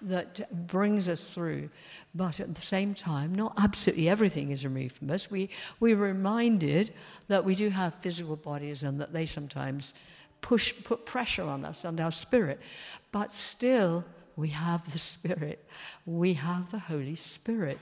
that 0.03 0.43
brings 0.71 1.09
us 1.09 1.25
through. 1.35 1.71
But 2.15 2.39
at 2.39 2.55
the 2.55 2.61
same 2.69 2.95
time, 2.95 3.35
not 3.35 3.55
absolutely 3.57 4.11
everything 4.11 4.51
is 4.51 4.63
removed 4.63 4.97
from 4.99 5.11
us. 5.11 5.27
We, 5.31 5.49
we're 5.81 5.97
reminded 5.97 6.93
that 7.31 7.47
we 7.47 7.57
do 7.57 7.71
have 7.71 7.95
physical 8.03 8.37
bodies 8.37 8.83
and 8.83 9.01
that 9.01 9.15
they 9.15 9.25
sometimes 9.25 9.91
push, 10.49 10.63
put 10.87 11.07
pressure 11.07 11.43
on 11.43 11.65
us 11.65 11.79
and 11.85 12.01
our 12.01 12.13
spirit. 12.13 12.59
But 13.13 13.29
still, 13.57 14.05
we 14.37 14.51
have 14.51 14.83
the 14.93 15.01
Spirit. 15.15 15.61
We 16.07 16.35
have 16.35 16.65
the 16.73 16.79
Holy 16.79 17.17
Spirit. 17.37 17.79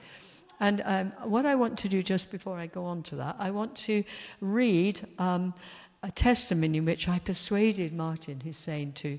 And 0.61 0.83
um, 0.85 1.13
what 1.25 1.47
I 1.47 1.55
want 1.55 1.79
to 1.79 1.89
do 1.89 2.03
just 2.03 2.31
before 2.31 2.59
I 2.59 2.67
go 2.67 2.85
on 2.85 3.03
to 3.05 3.17
that, 3.17 3.37
I 3.39 3.51
want 3.51 3.79
to 3.87 4.05
read 4.41 5.07
um, 5.19 5.55
a 6.05 6.11
testimony 6.11 6.79
in 6.79 6.85
which 6.85 7.07
I 7.07 7.21
persuaded 7.21 7.93
Martin 7.93 8.41
Hussein 8.41 8.93
to, 9.03 9.19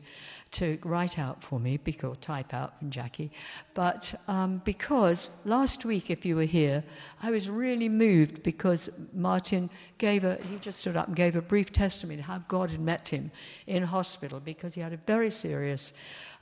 to 0.59 0.77
write 0.83 1.17
out 1.17 1.37
for 1.49 1.57
me, 1.57 1.79
or 2.03 2.15
type 2.17 2.53
out 2.53 2.77
from 2.77 2.91
Jackie. 2.91 3.31
But 3.73 4.03
um, 4.27 4.61
because 4.65 5.29
last 5.45 5.85
week, 5.85 6.09
if 6.09 6.25
you 6.25 6.35
were 6.35 6.45
here, 6.45 6.83
I 7.21 7.31
was 7.31 7.47
really 7.47 7.87
moved 7.87 8.43
because 8.43 8.89
Martin 9.13 9.69
gave 9.97 10.25
a, 10.25 10.35
he 10.43 10.59
just 10.59 10.81
stood 10.81 10.97
up 10.97 11.07
and 11.07 11.15
gave 11.15 11.37
a 11.37 11.41
brief 11.41 11.71
testimony 11.71 12.21
how 12.21 12.43
God 12.49 12.69
had 12.69 12.81
met 12.81 13.07
him 13.07 13.31
in 13.65 13.81
hospital 13.83 14.41
because 14.41 14.73
he 14.73 14.81
had 14.81 14.91
a 14.91 14.99
very 15.07 15.29
serious 15.29 15.93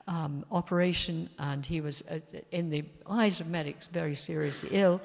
um, 0.07 0.43
operation 0.49 1.29
and 1.37 1.63
he 1.63 1.81
was, 1.81 2.01
uh, 2.09 2.17
in 2.51 2.71
the 2.71 2.83
eyes 3.07 3.39
of 3.39 3.45
medics, 3.45 3.87
very 3.93 4.15
seriously 4.15 4.69
ill. 4.71 5.01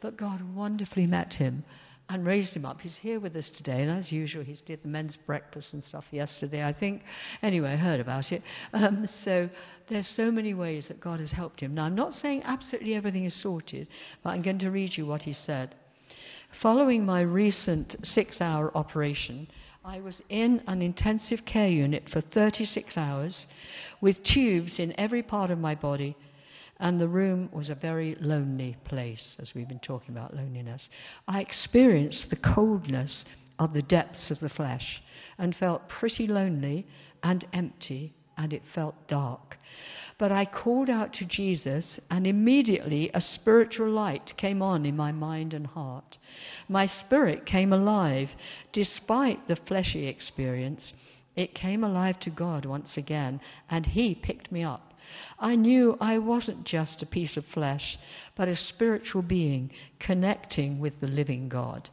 But 0.00 0.16
God 0.16 0.40
wonderfully 0.54 1.06
met 1.06 1.34
him 1.34 1.62
and 2.08 2.26
raised 2.26 2.56
him 2.56 2.64
up. 2.64 2.80
He's 2.80 2.96
here 3.00 3.20
with 3.20 3.36
us 3.36 3.50
today, 3.56 3.82
and 3.82 3.90
as 3.90 4.10
usual, 4.10 4.42
he 4.42 4.56
did 4.64 4.82
the 4.82 4.88
men's 4.88 5.16
breakfast 5.26 5.74
and 5.74 5.84
stuff 5.84 6.04
yesterday, 6.10 6.64
I 6.64 6.72
think. 6.72 7.02
Anyway, 7.42 7.70
I 7.70 7.76
heard 7.76 8.00
about 8.00 8.32
it. 8.32 8.42
Um, 8.72 9.08
so 9.24 9.48
there's 9.88 10.10
so 10.16 10.30
many 10.30 10.54
ways 10.54 10.86
that 10.88 11.00
God 11.00 11.20
has 11.20 11.30
helped 11.30 11.60
him. 11.60 11.74
Now, 11.74 11.84
I'm 11.84 11.94
not 11.94 12.12
saying 12.14 12.42
absolutely 12.44 12.94
everything 12.94 13.24
is 13.24 13.42
sorted, 13.42 13.88
but 14.22 14.30
I'm 14.30 14.42
going 14.42 14.58
to 14.60 14.70
read 14.70 14.92
you 14.96 15.04
what 15.04 15.22
he 15.22 15.32
said. 15.32 15.74
Following 16.62 17.04
my 17.04 17.20
recent 17.20 17.96
six 18.02 18.40
hour 18.40 18.74
operation, 18.76 19.48
I 19.84 20.00
was 20.00 20.20
in 20.28 20.62
an 20.66 20.82
intensive 20.82 21.40
care 21.44 21.68
unit 21.68 22.04
for 22.12 22.20
36 22.20 22.96
hours 22.96 23.46
with 24.00 24.16
tubes 24.24 24.78
in 24.78 24.98
every 24.98 25.22
part 25.22 25.50
of 25.50 25.58
my 25.58 25.74
body 25.74 26.16
and 26.80 27.00
the 27.00 27.08
room 27.08 27.48
was 27.52 27.70
a 27.70 27.74
very 27.74 28.16
lonely 28.20 28.76
place, 28.84 29.36
as 29.38 29.52
we've 29.54 29.68
been 29.68 29.80
talking 29.80 30.14
about 30.14 30.34
loneliness. 30.34 30.88
I 31.26 31.40
experienced 31.40 32.26
the 32.30 32.54
coldness 32.54 33.24
of 33.58 33.72
the 33.72 33.82
depths 33.82 34.30
of 34.30 34.40
the 34.40 34.48
flesh 34.48 35.02
and 35.38 35.54
felt 35.56 35.88
pretty 35.88 36.26
lonely 36.26 36.86
and 37.22 37.44
empty, 37.52 38.14
and 38.36 38.52
it 38.52 38.62
felt 38.74 38.94
dark. 39.08 39.56
But 40.18 40.32
I 40.32 40.46
called 40.46 40.90
out 40.90 41.12
to 41.14 41.24
Jesus, 41.24 42.00
and 42.10 42.26
immediately 42.26 43.10
a 43.14 43.20
spiritual 43.20 43.90
light 43.90 44.32
came 44.36 44.62
on 44.62 44.84
in 44.84 44.96
my 44.96 45.12
mind 45.12 45.54
and 45.54 45.66
heart. 45.66 46.18
My 46.68 46.86
spirit 46.86 47.46
came 47.46 47.72
alive 47.72 48.28
despite 48.72 49.46
the 49.46 49.56
fleshy 49.66 50.08
experience. 50.08 50.92
It 51.38 51.54
came 51.54 51.84
alive 51.84 52.18
to 52.20 52.30
God 52.30 52.66
once 52.66 52.96
again, 52.96 53.40
and 53.70 53.86
He 53.86 54.14
picked 54.14 54.52
me 54.52 54.62
up 54.64 54.88
I 55.38 55.54
knew 55.54 55.96
I 56.00 56.18
wasn't 56.18 56.64
just 56.64 57.00
a 57.02 57.06
piece 57.06 57.36
of 57.36 57.44
flesh, 57.46 57.98
but 58.36 58.48
a 58.48 58.56
spiritual 58.56 59.22
being 59.22 59.70
connecting 59.98 60.80
with 60.80 61.00
the 61.00 61.06
living 61.06 61.48
God. 61.48 61.88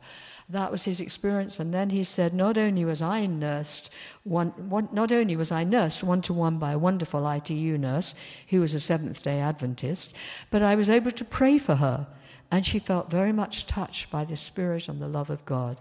That 0.50 0.72
was 0.72 0.84
his 0.84 1.00
experience. 1.00 1.58
And 1.58 1.74
then 1.74 1.90
he 1.90 2.04
said, 2.04 2.34
not 2.34 2.58
only 2.58 2.86
was 2.86 3.02
I 3.02 3.26
nursed, 3.26 3.90
one, 4.24 4.50
one, 4.70 4.90
not 4.92 5.12
only 5.12 5.36
was 5.36 5.52
I 5.52 5.64
nursed 5.64 6.04
one 6.04 6.22
to 6.24 6.34
one 6.34 6.60
by 6.60 6.74
a 6.74 6.80
wonderful 6.80 7.26
ITU 7.28 7.78
nurse 7.78 8.14
who 8.50 8.62
was 8.62 8.74
a 8.74 8.80
Seventh 8.80 9.24
day 9.24 9.40
Adventist, 9.40 10.14
but 10.52 10.62
I 10.62 10.76
was 10.76 10.90
able 10.90 11.12
to 11.14 11.26
pray 11.26 11.58
for 11.58 11.76
her 11.76 12.08
and 12.52 12.66
she 12.66 12.80
felt 12.80 13.12
very 13.12 13.34
much 13.34 13.66
touched 13.68 14.08
by 14.12 14.24
the 14.24 14.36
Spirit 14.36 14.84
and 14.88 15.02
the 15.02 15.08
love 15.08 15.30
of 15.30 15.46
God. 15.46 15.80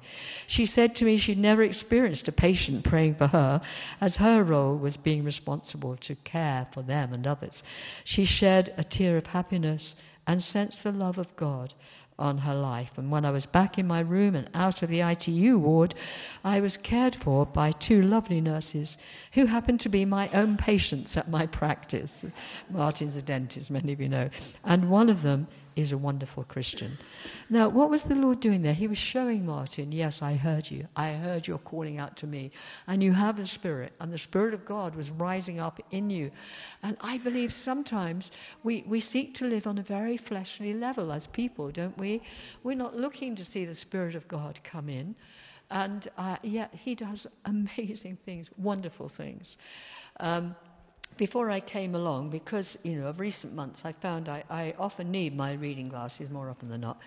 She 0.49 0.67
said 0.67 0.95
to 0.97 1.05
me 1.05 1.19
she'd 1.19 1.39
never 1.39 1.63
experienced 1.63 2.29
a 2.29 2.33
patient 2.33 2.85
praying 2.85 3.17
for 3.17 3.29
her, 3.29 3.61
as 4.01 4.17
her 4.17 4.43
role 4.43 4.77
was 4.77 4.97
being 4.97 5.25
responsible 5.25 5.97
to 6.07 6.15
care 6.17 6.67
for 6.73 6.83
them 6.83 7.13
and 7.13 7.27
others. 7.27 7.63
She 8.05 8.27
shed 8.27 8.75
a 8.77 8.85
tear 8.85 9.17
of 9.19 9.27
happiness 9.27 9.95
and 10.27 10.43
sensed 10.43 10.79
the 10.83 10.93
love 10.93 11.19
of 11.19 11.37
God 11.37 11.75
on 12.19 12.39
her 12.39 12.55
life. 12.55 12.91
And 12.97 13.11
when 13.11 13.25
I 13.25 13.31
was 13.31 13.47
back 13.47 13.77
in 13.77 13.87
my 13.87 14.01
room 14.01 14.35
and 14.35 14.49
out 14.55 14.83
of 14.83 14.89
the 14.89 15.01
ITU 15.01 15.59
ward, 15.59 15.95
I 16.45 16.61
was 16.61 16.79
cared 16.89 17.17
for 17.25 17.45
by 17.45 17.73
two 17.73 18.03
lovely 18.03 18.41
nurses 18.41 18.97
who 19.35 19.47
happened 19.47 19.81
to 19.81 19.89
be 19.89 20.05
my 20.05 20.29
own 20.31 20.57
patients 20.57 21.17
at 21.17 21.31
my 21.31 21.47
practice. 21.47 22.11
Martin's 22.71 23.17
a 23.17 23.23
dentist, 23.23 23.71
many 23.71 23.93
of 23.93 24.01
you 24.01 24.09
know. 24.09 24.31
And 24.63 24.91
one 24.91 25.11
of 25.11 25.23
them 25.23 25.49
is 25.77 25.93
a 25.93 25.99
wonderful 25.99 26.45
Christian. 26.45 26.99
Now, 27.51 27.69
what 27.69 27.91
was 27.91 28.03
the 28.09 28.15
Lord 28.15 28.41
doing 28.41 28.63
there? 28.63 28.75
He 28.75 28.89
was 28.89 28.99
showing 29.13 29.45
Martin, 29.45 29.93
yes, 29.93 30.19
I 30.21 30.35
heard 30.35 30.67
you. 30.69 30.87
I 30.97 31.13
heard 31.13 31.47
your 31.47 31.59
calling 31.59 31.99
out 31.99 32.17
to 32.19 32.27
me. 32.27 32.53
And 32.87 33.03
you 33.03 33.13
have 33.13 33.37
the 33.37 33.47
Spirit, 33.47 33.93
and 34.01 34.13
the 34.13 34.19
Spirit 34.19 34.55
of 34.55 34.65
God 34.65 34.95
was 34.95 35.11
rising 35.11 35.61
up 35.61 35.81
in 35.91 36.11
you. 36.11 36.31
And 36.83 36.97
I 37.01 37.19
believe 37.19 37.51
sometimes 37.65 38.31
we, 38.63 38.85
we 38.89 39.01
seek 39.01 39.35
to 39.37 39.45
live 39.47 39.67
on 39.67 39.79
a 39.79 39.83
very 39.83 40.19
fleshly 40.29 40.75
level 40.75 41.13
as 41.13 41.27
people, 41.33 41.71
don't 41.71 41.99
we? 41.99 42.23
We're 42.63 42.77
not 42.77 42.97
looking 42.97 43.37
to 43.37 43.45
see 43.45 43.65
the 43.65 43.77
Spirit 43.77 44.15
of 44.15 44.29
God 44.29 44.59
come 44.71 44.89
in. 44.89 45.15
And 45.71 46.11
uh, 46.17 46.37
yet, 46.43 46.71
He 46.73 46.95
does 46.95 47.27
amazing 47.45 48.19
things, 48.25 48.49
wonderful 48.59 49.11
things. 49.17 49.57
Um, 50.21 50.55
before 51.17 51.51
I 51.51 51.61
came 51.61 51.95
along, 51.95 52.31
because 52.31 52.67
you 52.83 52.97
know 52.97 53.07
of 53.07 53.21
recent 53.21 53.55
months, 53.55 53.81
I 53.85 53.95
found 54.03 54.29
I, 54.29 54.45
I 54.51 54.75
often 54.79 55.11
need 55.11 55.37
my 55.37 55.55
reading 55.55 55.89
glasses 55.89 56.31
more 56.31 56.51
often 56.51 56.69
than 56.69 56.81
not. 56.81 56.99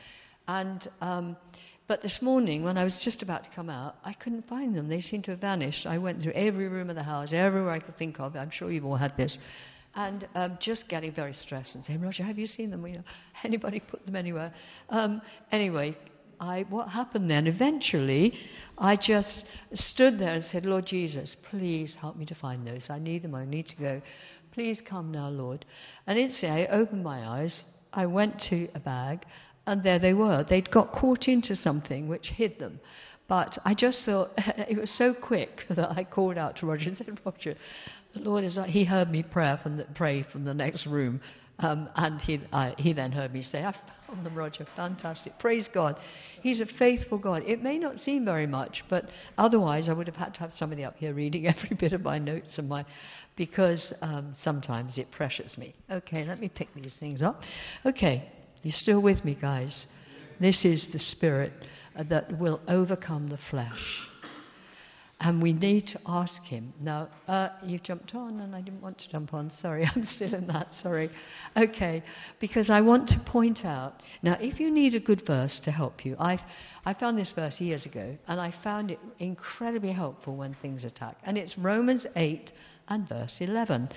And 0.48 0.90
um, 1.02 1.38
but 1.88 2.02
this 2.02 2.20
morning, 2.22 2.64
when 2.64 2.78
I 2.78 2.84
was 2.84 3.00
just 3.06 3.22
about 3.22 3.46
to 3.46 3.50
come 3.56 3.70
out, 3.70 3.96
I 4.04 4.12
couldn't 4.14 4.48
find 4.50 4.76
them. 4.76 4.90
They 4.90 5.00
seemed 5.00 5.24
to 5.26 5.32
have 5.32 5.40
vanished. 5.40 5.86
I 5.86 5.98
went 5.98 6.22
through 6.22 6.34
every 6.34 6.68
room 6.68 6.90
of 6.90 6.98
the 6.98 7.04
house, 7.04 7.30
everywhere 7.32 7.72
I 7.72 7.80
could 7.80 7.98
think 7.98 8.20
of. 8.20 8.36
I'm 8.36 8.52
sure 8.52 8.70
you've 8.70 8.86
all 8.86 8.98
had 8.98 9.16
this. 9.16 9.38
And 9.96 10.28
um, 10.36 10.58
just 10.62 10.88
getting 10.90 11.14
very 11.14 11.34
stressed 11.34 11.76
and 11.76 11.84
saying, 11.86 12.02
Roger, 12.02 12.24
have 12.24 12.38
you 12.38 12.46
seen 12.46 12.72
them? 12.72 12.86
You 12.86 12.98
know, 12.98 13.04
anybody 13.44 13.80
put 13.80 14.06
them 14.06 14.18
anywhere? 14.18 14.54
Um, 14.90 15.22
anyway, 15.52 15.98
I, 16.40 16.66
what 16.70 16.90
happened 16.90 17.30
then? 17.30 17.48
Eventually, 17.48 18.34
I 18.78 18.96
just 18.96 19.44
stood 19.74 20.20
there 20.20 20.36
and 20.36 20.44
said, 20.46 20.66
Lord 20.66 20.86
Jesus, 20.86 21.36
please 21.50 21.96
help 22.00 22.16
me 22.16 22.26
to 22.26 22.36
find 22.36 22.66
those. 22.66 22.86
I 22.90 23.00
need 23.00 23.24
them. 23.24 23.36
I 23.36 23.46
need 23.46 23.68
to 23.68 23.76
go. 23.76 24.02
Please 24.54 24.80
come 24.88 25.12
now, 25.12 25.30
Lord. 25.30 25.66
And 26.06 26.18
instantly, 26.18 26.68
I 26.68 26.72
opened 26.72 27.04
my 27.04 27.28
eyes. 27.28 27.62
I 27.94 28.06
went 28.06 28.42
to 28.50 28.68
a 28.76 28.80
bag, 28.80 29.26
and 29.66 29.84
there 29.84 30.00
they 30.00 30.14
were. 30.14 30.46
They'd 30.48 30.72
got 30.72 30.92
caught 30.92 31.28
into 31.28 31.56
something 31.56 32.08
which 32.08 32.28
hid 32.36 32.60
them. 32.60 32.80
But 33.28 33.58
I 33.66 33.74
just 33.74 34.00
thought 34.06 34.32
it 34.38 34.80
was 34.80 34.92
so 34.98 35.14
quick 35.14 35.50
that 35.70 35.92
I 35.92 36.04
called 36.04 36.38
out 36.38 36.58
to 36.58 36.66
Roger 36.66 36.90
and 36.90 36.98
said, 36.98 37.20
Roger, 37.26 37.56
the 38.14 38.22
Lord 38.22 38.44
is 38.44 38.56
like, 38.56 38.70
he 38.70 38.86
heard 38.86 39.10
me 39.10 39.24
pray 39.24 39.56
from 39.62 39.78
the, 39.78 39.86
pray 39.96 40.26
from 40.32 40.46
the 40.46 40.54
next 40.54 40.86
room. 40.86 41.22
Um, 41.60 41.90
and 41.96 42.22
he, 42.22 42.40
uh, 42.52 42.72
he 42.78 42.94
then 42.94 43.12
heard 43.12 43.34
me 43.34 43.42
say, 43.42 43.64
I 43.64 43.74
found 44.08 44.26
them, 44.26 44.36
Roger. 44.36 44.68
Fantastic. 44.76 45.40
Praise 45.40 45.68
God. 45.74 45.98
He's 46.42 46.62
a 46.62 46.68
faithful 46.78 47.18
God. 47.18 47.44
It 47.44 47.64
may 47.64 47.80
not 47.80 48.00
seem 48.00 48.26
very 48.26 48.46
much, 48.46 48.84
but 48.90 49.06
otherwise 49.38 49.90
I 49.90 49.94
would 49.94 50.08
have 50.08 50.16
had 50.16 50.36
to 50.36 50.40
have 50.42 50.52
somebody 50.58 50.84
up 50.84 50.96
here 50.98 51.14
reading 51.14 51.48
every 51.58 51.76
bit 51.76 51.94
of 51.94 52.02
my 52.02 52.20
notes 52.20 52.58
and 52.58 52.70
my, 52.70 52.86
because 53.36 53.94
um, 54.02 54.36
sometimes 54.44 54.98
it 54.98 55.10
pressures 55.12 55.58
me. 55.58 55.74
Okay, 55.90 56.26
let 56.26 56.40
me 56.40 56.50
pick 56.50 56.74
these 56.76 56.94
things 57.00 57.24
up. 57.24 57.42
Okay, 57.86 58.32
you're 58.62 58.74
still 58.78 59.02
with 59.02 59.26
me, 59.26 59.36
guys? 59.40 59.86
This 60.40 60.64
is 60.64 60.86
the 60.94 61.00
Spirit 61.00 61.54
uh, 61.96 62.04
that 62.10 62.38
will 62.38 62.62
overcome 62.68 63.30
the 63.30 63.40
flesh. 63.50 63.80
And 65.20 65.42
we 65.42 65.52
need 65.52 65.88
to 65.88 66.00
ask 66.06 66.44
him. 66.44 66.74
Now, 66.80 67.10
uh, 67.28 67.50
you 67.64 67.80
jumped 67.80 68.14
on, 68.14 68.40
and 68.40 68.56
I 68.56 68.62
didn't 68.62 68.82
want 68.82 69.00
to 69.00 69.10
jump 69.10 69.34
on. 69.34 69.52
Sorry, 69.62 69.84
I'm 69.96 70.08
still 70.16 70.36
in 70.36 70.46
that. 70.48 70.68
Sorry. 70.84 71.10
Okay, 71.56 72.04
because 72.40 72.70
I 72.70 72.82
want 72.82 73.08
to 73.10 73.20
point 73.26 73.66
out. 73.66 73.96
Now, 74.22 74.38
if 74.40 74.60
you 74.60 74.70
need 74.70 74.94
a 74.94 75.00
good 75.00 75.24
verse 75.26 75.60
to 75.64 75.72
help 75.72 76.06
you, 76.06 76.16
i 76.20 76.40
I 76.86 76.94
found 76.94 77.18
this 77.18 77.32
verse 77.36 77.60
years 77.60 77.86
ago, 77.86 78.16
and 78.28 78.40
I 78.40 78.54
found 78.64 78.92
it 78.92 79.00
incredibly 79.20 79.92
helpful 79.92 80.36
when 80.36 80.56
things 80.62 80.86
attack. 80.86 81.18
And 81.24 81.38
it's 81.38 81.58
Romans 81.58 82.06
8 82.16 82.52
and 82.88 83.10
verse 83.10 83.36
11. 83.40 83.90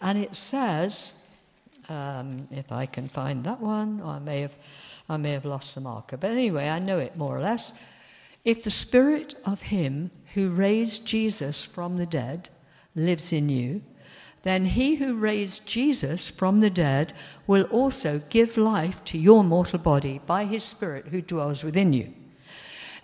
And 0.00 0.18
it 0.18 0.36
says, 0.50 1.12
um, 1.88 2.48
if 2.50 2.70
I 2.70 2.86
can 2.86 3.08
find 3.10 3.44
that 3.46 3.60
one, 3.60 4.02
I 4.02 4.18
may 4.18 4.40
have, 4.42 4.52
I 5.08 5.16
may 5.16 5.32
have 5.32 5.44
lost 5.44 5.74
the 5.74 5.80
marker. 5.80 6.16
But 6.16 6.30
anyway, 6.30 6.68
I 6.68 6.78
know 6.78 6.98
it 6.98 7.16
more 7.16 7.36
or 7.36 7.40
less. 7.40 7.72
If 8.44 8.62
the 8.62 8.70
spirit 8.70 9.34
of 9.44 9.58
him 9.58 10.10
who 10.34 10.50
raised 10.50 11.06
Jesus 11.06 11.66
from 11.74 11.96
the 11.96 12.06
dead 12.06 12.50
lives 12.94 13.32
in 13.32 13.48
you, 13.48 13.82
then 14.44 14.66
he 14.66 14.96
who 14.96 15.18
raised 15.18 15.62
Jesus 15.66 16.30
from 16.38 16.60
the 16.60 16.70
dead 16.70 17.14
will 17.46 17.64
also 17.64 18.20
give 18.30 18.58
life 18.58 18.96
to 19.06 19.18
your 19.18 19.42
mortal 19.42 19.78
body 19.78 20.20
by 20.26 20.44
his 20.44 20.62
spirit 20.62 21.06
who 21.06 21.22
dwells 21.22 21.62
within 21.62 21.94
you. 21.94 22.12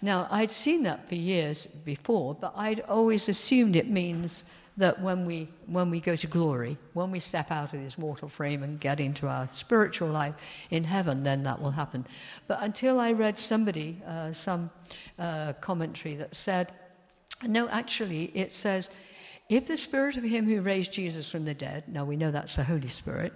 Now, 0.02 0.26
I'd 0.30 0.50
seen 0.50 0.84
that 0.84 1.08
for 1.08 1.14
years 1.14 1.68
before, 1.84 2.34
but 2.34 2.54
I'd 2.56 2.80
always 2.80 3.28
assumed 3.28 3.76
it 3.76 3.90
means 3.90 4.32
that 4.78 5.00
when 5.02 5.26
we, 5.26 5.50
when 5.66 5.90
we 5.90 6.00
go 6.00 6.16
to 6.16 6.26
glory, 6.26 6.78
when 6.94 7.10
we 7.10 7.20
step 7.20 7.50
out 7.50 7.74
of 7.74 7.80
this 7.80 7.98
mortal 7.98 8.30
frame 8.34 8.62
and 8.62 8.80
get 8.80 8.98
into 8.98 9.26
our 9.26 9.48
spiritual 9.60 10.08
life 10.08 10.34
in 10.70 10.84
heaven, 10.84 11.22
then 11.22 11.42
that 11.44 11.60
will 11.60 11.70
happen. 11.70 12.06
But 12.48 12.62
until 12.62 12.98
I 12.98 13.12
read 13.12 13.36
somebody, 13.48 14.02
uh, 14.06 14.32
some 14.44 14.70
uh, 15.18 15.52
commentary 15.62 16.16
that 16.16 16.34
said, 16.44 16.72
no, 17.42 17.68
actually, 17.68 18.24
it 18.34 18.52
says, 18.62 18.88
if 19.50 19.66
the 19.66 19.76
spirit 19.76 20.16
of 20.16 20.24
him 20.24 20.46
who 20.46 20.62
raised 20.62 20.92
Jesus 20.92 21.28
from 21.30 21.44
the 21.44 21.54
dead, 21.54 21.84
now 21.88 22.04
we 22.04 22.16
know 22.16 22.30
that's 22.30 22.54
the 22.56 22.64
Holy 22.64 22.88
Spirit, 22.88 23.32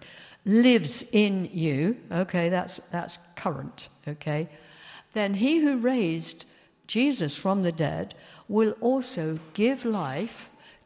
lives 0.47 1.05
in 1.13 1.51
you, 1.53 1.97
okay, 2.11 2.49
that's, 2.49 2.81
that's 2.93 3.19
current, 3.37 3.83
okay, 4.09 4.49
then 5.15 5.35
he 5.35 5.61
who 5.61 5.81
raised 5.81 6.45
Jesus 6.87 7.39
from 7.43 7.63
the 7.63 7.73
dead 7.73 8.15
will 8.49 8.73
also 8.81 9.39
give 9.55 9.85
life 9.85 10.31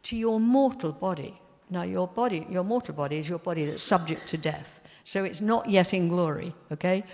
to 0.04 0.16
your 0.16 0.40
mortal 0.40 0.92
body. 0.92 1.40
Now, 1.70 1.82
your 1.82 2.08
body, 2.08 2.46
your 2.48 2.64
mortal 2.64 2.94
body 2.94 3.18
is 3.18 3.28
your 3.28 3.38
body 3.38 3.66
that's 3.66 3.87
subject 3.88 4.22
to 4.30 4.38
death. 4.38 4.66
So 5.04 5.24
it's 5.24 5.40
not 5.40 5.68
yet 5.68 5.92
in 5.92 6.08
glory, 6.08 6.54
okay? 6.72 7.04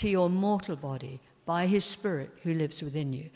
To 0.00 0.08
your 0.08 0.30
mortal 0.30 0.76
body 0.76 1.20
by 1.44 1.66
his 1.66 1.84
spirit 1.92 2.30
who 2.42 2.54
lives 2.54 2.80
within 2.82 3.12
you. 3.12 3.28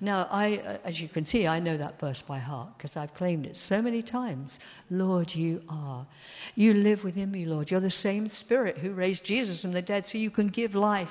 Now, 0.00 0.28
I, 0.30 0.56
uh, 0.56 0.78
as 0.84 1.00
you 1.00 1.08
can 1.08 1.24
see, 1.24 1.46
I 1.46 1.60
know 1.60 1.78
that 1.78 1.98
verse 1.98 2.22
by 2.28 2.38
heart 2.38 2.76
because 2.76 2.94
I've 2.94 3.14
claimed 3.14 3.46
it 3.46 3.56
so 3.68 3.80
many 3.80 4.02
times. 4.02 4.50
Lord, 4.90 5.30
you 5.32 5.62
are. 5.68 6.06
You 6.54 6.74
live 6.74 7.00
within 7.02 7.30
me, 7.30 7.46
Lord. 7.46 7.70
You're 7.70 7.80
the 7.80 7.90
same 7.90 8.30
spirit 8.40 8.78
who 8.78 8.92
raised 8.92 9.24
Jesus 9.24 9.62
from 9.62 9.72
the 9.72 9.82
dead 9.82 10.04
so 10.06 10.18
you 10.18 10.30
can 10.30 10.48
give 10.48 10.74
life 10.74 11.08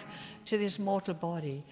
to 0.48 0.58
this 0.58 0.78
mortal 0.78 1.15
body 1.15 1.65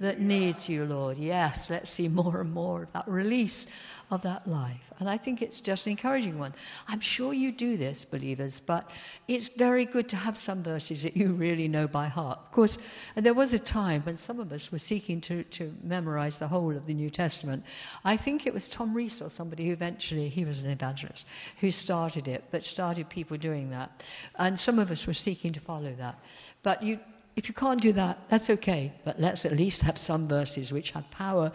that 0.00 0.20
needs 0.20 0.58
you, 0.66 0.84
Lord. 0.84 1.18
Yes, 1.18 1.58
let's 1.68 1.94
see 1.96 2.08
more 2.08 2.40
and 2.40 2.52
more 2.52 2.82
of 2.84 2.92
that 2.92 3.08
release 3.08 3.66
of 4.10 4.22
that 4.22 4.46
life. 4.46 4.80
And 4.98 5.08
I 5.08 5.18
think 5.18 5.42
it's 5.42 5.60
just 5.60 5.86
an 5.86 5.92
encouraging 5.92 6.38
one. 6.38 6.54
I'm 6.86 7.00
sure 7.00 7.32
you 7.32 7.50
do 7.52 7.76
this, 7.76 8.04
believers, 8.10 8.60
but 8.66 8.86
it's 9.26 9.48
very 9.58 9.86
good 9.86 10.08
to 10.10 10.16
have 10.16 10.36
some 10.44 10.62
verses 10.62 11.02
that 11.02 11.16
you 11.16 11.34
really 11.34 11.68
know 11.68 11.88
by 11.88 12.08
heart. 12.08 12.38
Of 12.46 12.52
course, 12.52 12.76
there 13.16 13.34
was 13.34 13.52
a 13.52 13.58
time 13.58 14.02
when 14.02 14.18
some 14.26 14.40
of 14.40 14.52
us 14.52 14.68
were 14.70 14.78
seeking 14.78 15.20
to, 15.22 15.42
to 15.58 15.72
memorize 15.82 16.36
the 16.38 16.48
whole 16.48 16.76
of 16.76 16.86
the 16.86 16.94
New 16.94 17.10
Testament. 17.10 17.64
I 18.04 18.16
think 18.16 18.46
it 18.46 18.54
was 18.54 18.68
Tom 18.76 18.94
Rees 18.94 19.18
or 19.20 19.30
somebody 19.36 19.66
who 19.66 19.72
eventually, 19.72 20.28
he 20.28 20.44
was 20.44 20.58
an 20.58 20.70
evangelist, 20.70 21.24
who 21.60 21.70
started 21.70 22.28
it, 22.28 22.44
but 22.52 22.62
started 22.62 23.08
people 23.08 23.36
doing 23.36 23.70
that. 23.70 23.90
And 24.36 24.58
some 24.60 24.78
of 24.78 24.90
us 24.90 25.02
were 25.06 25.14
seeking 25.14 25.52
to 25.54 25.60
follow 25.60 25.94
that. 25.96 26.18
But 26.62 26.82
you, 26.82 26.98
if 27.36 27.48
you 27.48 27.54
can't 27.54 27.80
do 27.80 27.92
that, 27.94 28.18
that's 28.30 28.48
okay. 28.48 28.92
But 29.04 29.20
let's 29.20 29.44
at 29.44 29.52
least 29.52 29.82
have 29.82 29.96
some 29.98 30.28
verses 30.28 30.70
which 30.70 30.90
have 30.94 31.04
power 31.10 31.52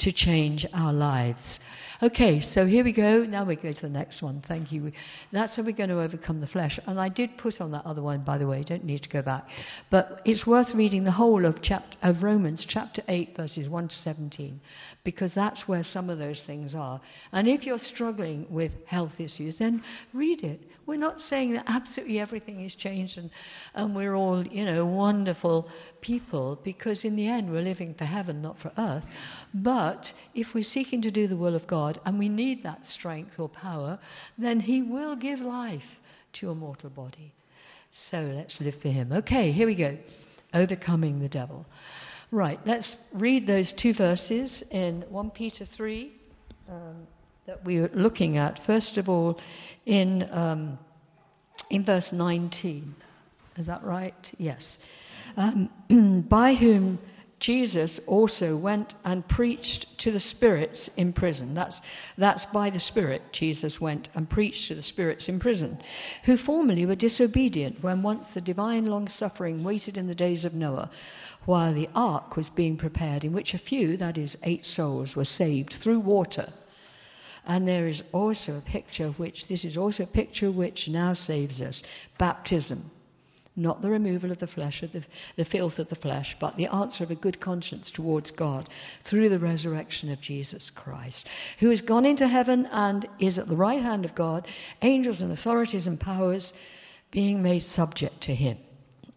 to 0.00 0.12
change 0.12 0.66
our 0.74 0.92
lives. 0.92 1.58
Okay, 2.02 2.40
so 2.52 2.66
here 2.66 2.82
we 2.82 2.92
go. 2.92 3.24
Now 3.24 3.44
we 3.44 3.54
go 3.54 3.72
to 3.72 3.80
the 3.80 3.88
next 3.88 4.22
one. 4.22 4.42
Thank 4.48 4.72
you. 4.72 4.90
That's 5.32 5.54
how 5.54 5.62
we're 5.62 5.70
going 5.70 5.88
to 5.88 6.00
overcome 6.00 6.40
the 6.40 6.48
flesh. 6.48 6.78
And 6.86 6.98
I 6.98 7.08
did 7.08 7.38
put 7.38 7.60
on 7.60 7.70
that 7.72 7.86
other 7.86 8.02
one, 8.02 8.24
by 8.24 8.38
the 8.38 8.46
way. 8.46 8.64
Don't 8.64 8.84
need 8.84 9.04
to 9.04 9.08
go 9.08 9.22
back. 9.22 9.44
But 9.88 10.20
it's 10.24 10.44
worth 10.44 10.74
reading 10.74 11.04
the 11.04 11.12
whole 11.12 11.46
of, 11.46 11.62
chapter, 11.62 11.96
of 12.02 12.24
Romans 12.24 12.66
chapter 12.68 13.02
8, 13.06 13.36
verses 13.36 13.68
1 13.68 13.88
to 13.88 13.94
17, 14.02 14.60
because 15.04 15.32
that's 15.34 15.62
where 15.66 15.84
some 15.92 16.10
of 16.10 16.18
those 16.18 16.42
things 16.44 16.74
are. 16.74 17.00
And 17.30 17.46
if 17.46 17.62
you're 17.62 17.78
struggling 17.78 18.46
with 18.50 18.72
health 18.86 19.12
issues, 19.18 19.58
then 19.60 19.82
read 20.12 20.42
it. 20.42 20.60
We're 20.86 20.96
not 20.96 21.20
saying 21.20 21.52
that 21.52 21.64
absolutely 21.68 22.18
everything 22.18 22.64
is 22.64 22.74
changed 22.74 23.16
and, 23.16 23.30
and 23.74 23.94
we're 23.94 24.14
all, 24.16 24.44
you 24.44 24.64
know, 24.64 24.84
wonderful 25.22 25.68
people, 26.00 26.58
because 26.64 27.04
in 27.04 27.14
the 27.14 27.28
end 27.28 27.48
we're 27.48 27.62
living 27.62 27.94
for 27.96 28.04
heaven, 28.04 28.42
not 28.42 28.56
for 28.60 28.72
earth. 28.76 29.04
But 29.54 30.04
if 30.34 30.48
we're 30.52 30.64
seeking 30.64 31.00
to 31.02 31.12
do 31.12 31.28
the 31.28 31.36
will 31.36 31.54
of 31.54 31.68
God, 31.68 32.00
and 32.04 32.18
we 32.18 32.28
need 32.28 32.64
that 32.64 32.80
strength 32.84 33.34
or 33.38 33.48
power, 33.48 34.00
then 34.36 34.58
He 34.58 34.82
will 34.82 35.14
give 35.14 35.38
life 35.38 35.82
to 36.32 36.46
your 36.46 36.56
mortal 36.56 36.90
body. 36.90 37.32
So 38.10 38.16
let's 38.34 38.56
live 38.60 38.74
for 38.82 38.88
Him. 38.88 39.12
Okay, 39.12 39.52
here 39.52 39.68
we 39.68 39.76
go. 39.76 39.96
overcoming 40.54 41.20
the 41.20 41.28
devil. 41.28 41.64
Right, 42.32 42.58
let's 42.66 42.96
read 43.14 43.46
those 43.46 43.72
two 43.80 43.94
verses 43.94 44.64
in 44.72 45.04
1 45.08 45.30
Peter 45.30 45.68
3 45.76 46.12
um, 46.68 47.06
that 47.46 47.64
we 47.64 47.76
are 47.76 47.90
looking 47.94 48.38
at. 48.38 48.58
First 48.66 48.96
of 48.96 49.08
all, 49.08 49.38
in, 49.86 50.28
um, 50.32 50.78
in 51.70 51.84
verse 51.84 52.08
19. 52.12 52.96
Is 53.58 53.66
that 53.66 53.84
right? 53.84 54.14
Yes. 54.38 54.62
Um, 55.36 56.26
by 56.30 56.54
whom 56.54 56.98
Jesus 57.42 57.98
also 58.06 58.56
went 58.56 58.94
and 59.04 59.26
preached 59.28 59.86
to 60.00 60.12
the 60.12 60.20
spirits 60.20 60.88
in 60.96 61.12
prison. 61.12 61.54
That's, 61.54 61.78
that's 62.16 62.46
by 62.52 62.70
the 62.70 62.78
Spirit 62.78 63.22
Jesus 63.32 63.80
went 63.80 64.08
and 64.14 64.30
preached 64.30 64.68
to 64.68 64.76
the 64.76 64.82
spirits 64.82 65.28
in 65.28 65.40
prison, 65.40 65.82
who 66.24 66.36
formerly 66.36 66.86
were 66.86 66.94
disobedient 66.94 67.82
when 67.82 68.02
once 68.02 68.26
the 68.32 68.40
divine 68.40 68.86
long 68.86 69.08
suffering 69.08 69.64
waited 69.64 69.96
in 69.96 70.06
the 70.06 70.14
days 70.14 70.44
of 70.44 70.54
Noah, 70.54 70.90
while 71.44 71.74
the 71.74 71.88
ark 71.96 72.36
was 72.36 72.48
being 72.54 72.76
prepared, 72.76 73.24
in 73.24 73.32
which 73.32 73.54
a 73.54 73.58
few, 73.58 73.96
that 73.96 74.16
is, 74.16 74.36
eight 74.44 74.64
souls, 74.64 75.14
were 75.16 75.24
saved 75.24 75.74
through 75.82 75.98
water. 75.98 76.52
And 77.44 77.66
there 77.66 77.88
is 77.88 78.02
also 78.12 78.52
a 78.52 78.70
picture 78.70 79.10
which, 79.12 79.46
this 79.48 79.64
is 79.64 79.76
also 79.76 80.04
a 80.04 80.06
picture 80.06 80.52
which 80.52 80.86
now 80.86 81.14
saves 81.14 81.60
us 81.60 81.82
baptism 82.20 82.92
not 83.54 83.82
the 83.82 83.90
removal 83.90 84.32
of 84.32 84.38
the 84.38 84.46
flesh, 84.46 84.82
of 84.82 84.92
the, 84.92 85.04
the 85.36 85.44
filth 85.44 85.78
of 85.78 85.88
the 85.88 85.96
flesh, 85.96 86.36
but 86.40 86.56
the 86.56 86.66
answer 86.66 87.04
of 87.04 87.10
a 87.10 87.16
good 87.16 87.40
conscience 87.40 87.90
towards 87.94 88.30
God 88.30 88.68
through 89.08 89.28
the 89.28 89.38
resurrection 89.38 90.10
of 90.10 90.20
Jesus 90.20 90.70
Christ, 90.74 91.26
who 91.60 91.70
has 91.70 91.80
gone 91.82 92.06
into 92.06 92.26
heaven 92.26 92.66
and 92.70 93.06
is 93.20 93.38
at 93.38 93.48
the 93.48 93.56
right 93.56 93.82
hand 93.82 94.04
of 94.04 94.14
God, 94.14 94.46
angels 94.80 95.20
and 95.20 95.32
authorities 95.32 95.86
and 95.86 96.00
powers 96.00 96.52
being 97.10 97.42
made 97.42 97.62
subject 97.62 98.22
to 98.22 98.34
him. 98.34 98.58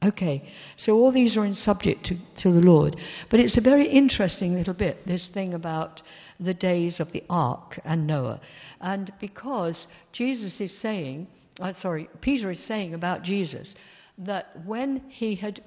Okay, 0.04 0.44
so 0.78 0.92
all 0.92 1.12
these 1.12 1.36
are 1.38 1.46
in 1.46 1.54
subject 1.54 2.06
to, 2.06 2.16
to 2.44 2.52
the 2.52 2.66
Lord. 2.66 2.96
But 3.32 3.40
it's 3.40 3.58
a 3.58 3.62
very 3.62 3.88
interesting 3.88 4.54
little 4.54 4.74
bit, 4.74 5.08
this 5.08 5.28
thing 5.34 5.54
about 5.54 6.02
the 6.40 6.54
days 6.54 7.00
of 7.00 7.12
the 7.12 7.24
ark 7.30 7.80
and 7.86 8.06
Noah. 8.06 8.42
And 8.82 9.12
because 9.20 9.88
Jesus 10.12 10.60
is 10.60 10.78
saying, 10.82 11.28
uh, 11.60 11.74
sorry, 11.82 12.10
Peter 12.22 12.52
is 12.52 12.68
saying 12.68 12.94
about 12.94 13.24
Jesus, 13.24 13.74
that 14.18 14.48
when 14.66 15.04
he 15.10 15.36
had 15.36 15.62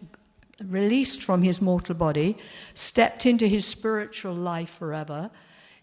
released 0.65 1.23
from 1.25 1.43
his 1.43 1.61
mortal 1.61 1.95
body, 1.95 2.37
stepped 2.75 3.27
into 3.27 3.47
his 3.47 3.71
spiritual 3.71 4.35
life 4.35 4.71
forever, 4.79 5.31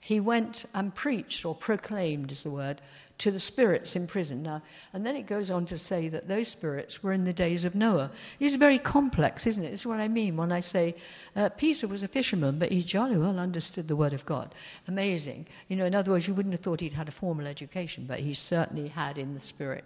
he 0.05 0.19
went 0.19 0.67
and 0.75 0.93
preached, 0.93 1.45
or 1.45 1.55
proclaimed 1.55 2.31
is 2.31 2.39
the 2.43 2.51
word, 2.51 2.79
to 3.17 3.31
the 3.31 3.39
spirits 3.39 3.95
in 3.95 4.05
prison. 4.05 4.43
Now, 4.43 4.61
and 4.93 5.03
then 5.03 5.15
it 5.15 5.27
goes 5.27 5.49
on 5.49 5.65
to 5.67 5.79
say 5.79 6.09
that 6.09 6.27
those 6.27 6.47
spirits 6.49 6.99
were 7.01 7.11
in 7.11 7.25
the 7.25 7.33
days 7.33 7.65
of 7.65 7.73
Noah. 7.73 8.11
It's 8.39 8.55
very 8.57 8.77
complex, 8.77 9.47
isn't 9.47 9.63
it? 9.63 9.71
This 9.71 9.79
is 9.79 9.85
what 9.87 9.99
I 9.99 10.07
mean 10.07 10.37
when 10.37 10.51
I 10.51 10.61
say 10.61 10.95
uh, 11.35 11.49
Peter 11.57 11.87
was 11.87 12.03
a 12.03 12.07
fisherman, 12.07 12.59
but 12.59 12.69
he 12.69 12.83
jolly 12.83 13.17
well 13.17 13.39
understood 13.39 13.87
the 13.87 13.95
word 13.95 14.13
of 14.13 14.23
God. 14.27 14.53
Amazing. 14.87 15.47
You 15.69 15.77
know, 15.77 15.85
in 15.85 15.95
other 15.95 16.11
words, 16.11 16.27
you 16.27 16.35
wouldn't 16.35 16.53
have 16.53 16.63
thought 16.63 16.81
he'd 16.81 16.93
had 16.93 17.07
a 17.07 17.15
formal 17.19 17.47
education, 17.47 18.05
but 18.07 18.19
he 18.19 18.35
certainly 18.35 18.89
had 18.89 19.17
in 19.17 19.33
the 19.33 19.41
spirit. 19.41 19.85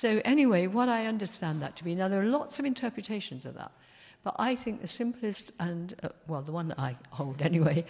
So, 0.00 0.20
anyway, 0.24 0.66
what 0.66 0.88
I 0.88 1.06
understand 1.06 1.62
that 1.62 1.76
to 1.78 1.84
be, 1.84 1.94
now 1.94 2.08
there 2.08 2.20
are 2.20 2.26
lots 2.26 2.58
of 2.58 2.66
interpretations 2.66 3.46
of 3.46 3.54
that, 3.54 3.72
but 4.22 4.36
I 4.38 4.56
think 4.62 4.82
the 4.82 4.88
simplest 4.88 5.52
and, 5.58 5.96
uh, 6.02 6.08
well, 6.26 6.42
the 6.42 6.52
one 6.52 6.68
that 6.68 6.78
I 6.78 6.96
hold 7.10 7.40
anyway, 7.40 7.86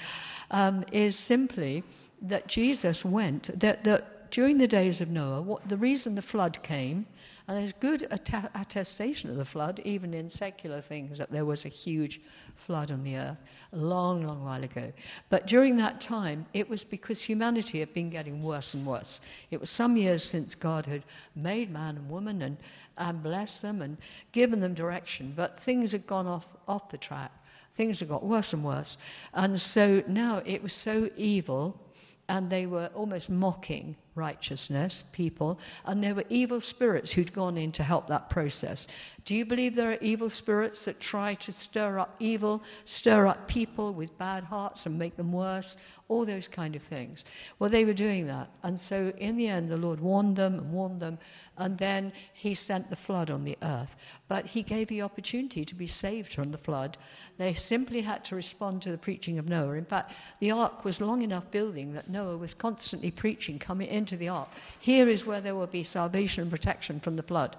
um, 0.50 0.84
is 0.92 1.18
simply 1.26 1.82
that 2.22 2.48
Jesus 2.48 3.02
went, 3.04 3.48
that, 3.60 3.82
that 3.84 4.30
during 4.30 4.58
the 4.58 4.68
days 4.68 5.00
of 5.00 5.08
Noah, 5.08 5.42
what, 5.42 5.68
the 5.68 5.76
reason 5.76 6.14
the 6.14 6.22
flood 6.22 6.58
came 6.62 7.06
and 7.48 7.56
there's 7.56 7.72
good 7.80 8.06
att- 8.10 8.50
attestation 8.54 9.30
of 9.30 9.36
the 9.36 9.44
flood, 9.46 9.80
even 9.82 10.12
in 10.12 10.30
secular 10.30 10.82
things, 10.86 11.16
that 11.16 11.32
there 11.32 11.46
was 11.46 11.64
a 11.64 11.70
huge 11.70 12.20
flood 12.66 12.90
on 12.90 13.02
the 13.02 13.16
earth 13.16 13.38
a 13.72 13.76
long, 13.76 14.22
long 14.22 14.44
while 14.44 14.62
ago. 14.62 14.92
But 15.30 15.46
during 15.46 15.78
that 15.78 16.02
time, 16.02 16.44
it 16.52 16.68
was 16.68 16.84
because 16.90 17.18
humanity 17.22 17.80
had 17.80 17.94
been 17.94 18.10
getting 18.10 18.42
worse 18.42 18.68
and 18.74 18.86
worse. 18.86 19.18
It 19.50 19.58
was 19.58 19.70
some 19.70 19.96
years 19.96 20.28
since 20.30 20.54
God 20.54 20.84
had 20.84 21.04
made 21.34 21.70
man 21.70 21.96
and 21.96 22.10
woman 22.10 22.42
and, 22.42 22.58
and 22.98 23.22
blessed 23.22 23.62
them 23.62 23.80
and 23.80 23.96
given 24.32 24.60
them 24.60 24.74
direction, 24.74 25.32
but 25.34 25.56
things 25.64 25.92
had 25.92 26.06
gone 26.06 26.26
off, 26.26 26.44
off 26.66 26.90
the 26.90 26.98
track. 26.98 27.32
Things 27.78 28.00
had 28.00 28.08
got 28.08 28.26
worse 28.26 28.52
and 28.52 28.62
worse. 28.62 28.94
And 29.32 29.58
so 29.72 30.02
now 30.06 30.42
it 30.44 30.62
was 30.62 30.78
so 30.84 31.08
evil, 31.16 31.80
and 32.28 32.50
they 32.50 32.66
were 32.66 32.90
almost 32.94 33.30
mocking 33.30 33.96
righteousness, 34.18 35.02
people, 35.12 35.58
and 35.84 36.02
there 36.02 36.14
were 36.14 36.24
evil 36.28 36.60
spirits 36.60 37.12
who'd 37.12 37.32
gone 37.32 37.56
in 37.56 37.72
to 37.72 37.82
help 37.82 38.08
that 38.08 38.28
process. 38.28 38.86
Do 39.24 39.34
you 39.34 39.46
believe 39.46 39.74
there 39.74 39.92
are 39.92 39.98
evil 39.98 40.30
spirits 40.30 40.82
that 40.86 41.00
try 41.00 41.36
to 41.46 41.52
stir 41.52 41.98
up 41.98 42.16
evil, 42.18 42.62
stir 43.00 43.26
up 43.26 43.46
people 43.48 43.94
with 43.94 44.16
bad 44.18 44.44
hearts 44.44 44.84
and 44.84 44.98
make 44.98 45.16
them 45.16 45.32
worse? 45.32 45.76
All 46.08 46.24
those 46.24 46.48
kind 46.54 46.74
of 46.74 46.82
things. 46.88 47.22
Well, 47.58 47.70
they 47.70 47.84
were 47.84 47.94
doing 47.94 48.26
that. 48.26 48.48
And 48.62 48.80
so 48.88 49.12
in 49.18 49.36
the 49.36 49.48
end, 49.48 49.70
the 49.70 49.76
Lord 49.76 50.00
warned 50.00 50.36
them 50.36 50.54
and 50.54 50.72
warned 50.72 51.00
them, 51.00 51.18
and 51.58 51.78
then 51.78 52.12
He 52.34 52.54
sent 52.54 52.88
the 52.88 52.96
flood 53.06 53.30
on 53.30 53.44
the 53.44 53.58
earth. 53.62 53.90
But 54.28 54.46
He 54.46 54.62
gave 54.62 54.88
the 54.88 55.02
opportunity 55.02 55.64
to 55.66 55.74
be 55.74 55.86
saved 55.86 56.30
from 56.34 56.50
the 56.50 56.58
flood. 56.58 56.96
They 57.38 57.54
simply 57.54 58.00
had 58.00 58.24
to 58.26 58.36
respond 58.36 58.82
to 58.82 58.90
the 58.90 58.98
preaching 58.98 59.38
of 59.38 59.46
Noah. 59.46 59.74
In 59.74 59.84
fact, 59.84 60.12
the 60.40 60.50
ark 60.50 60.84
was 60.84 61.00
long 61.00 61.22
enough 61.22 61.44
building 61.52 61.92
that 61.92 62.08
Noah 62.08 62.38
was 62.38 62.54
constantly 62.58 63.10
preaching, 63.10 63.58
coming 63.58 63.88
in 63.88 64.06
into 64.08 64.18
the 64.18 64.28
ark. 64.28 64.48
Here 64.80 65.08
is 65.08 65.24
where 65.24 65.40
there 65.40 65.54
will 65.54 65.66
be 65.66 65.84
salvation 65.84 66.42
and 66.42 66.50
protection 66.50 67.00
from 67.00 67.16
the 67.16 67.22
flood. 67.22 67.56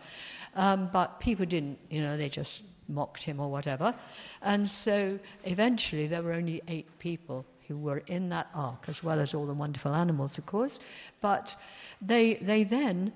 Um, 0.55 0.89
but 0.91 1.19
people 1.19 1.45
didn't, 1.45 1.77
you 1.89 2.01
know, 2.01 2.17
they 2.17 2.29
just 2.29 2.61
mocked 2.87 3.19
him 3.19 3.39
or 3.39 3.51
whatever. 3.51 3.93
And 4.41 4.69
so 4.83 5.19
eventually 5.43 6.07
there 6.07 6.23
were 6.23 6.33
only 6.33 6.61
eight 6.67 6.87
people 6.99 7.45
who 7.67 7.77
were 7.77 7.99
in 7.99 8.29
that 8.29 8.47
ark, 8.55 8.85
as 8.87 8.97
well 9.03 9.19
as 9.19 9.33
all 9.33 9.45
the 9.45 9.53
wonderful 9.53 9.93
animals, 9.93 10.31
of 10.37 10.45
course. 10.45 10.71
But 11.21 11.47
they, 12.01 12.39
they 12.41 12.63
then 12.63 13.13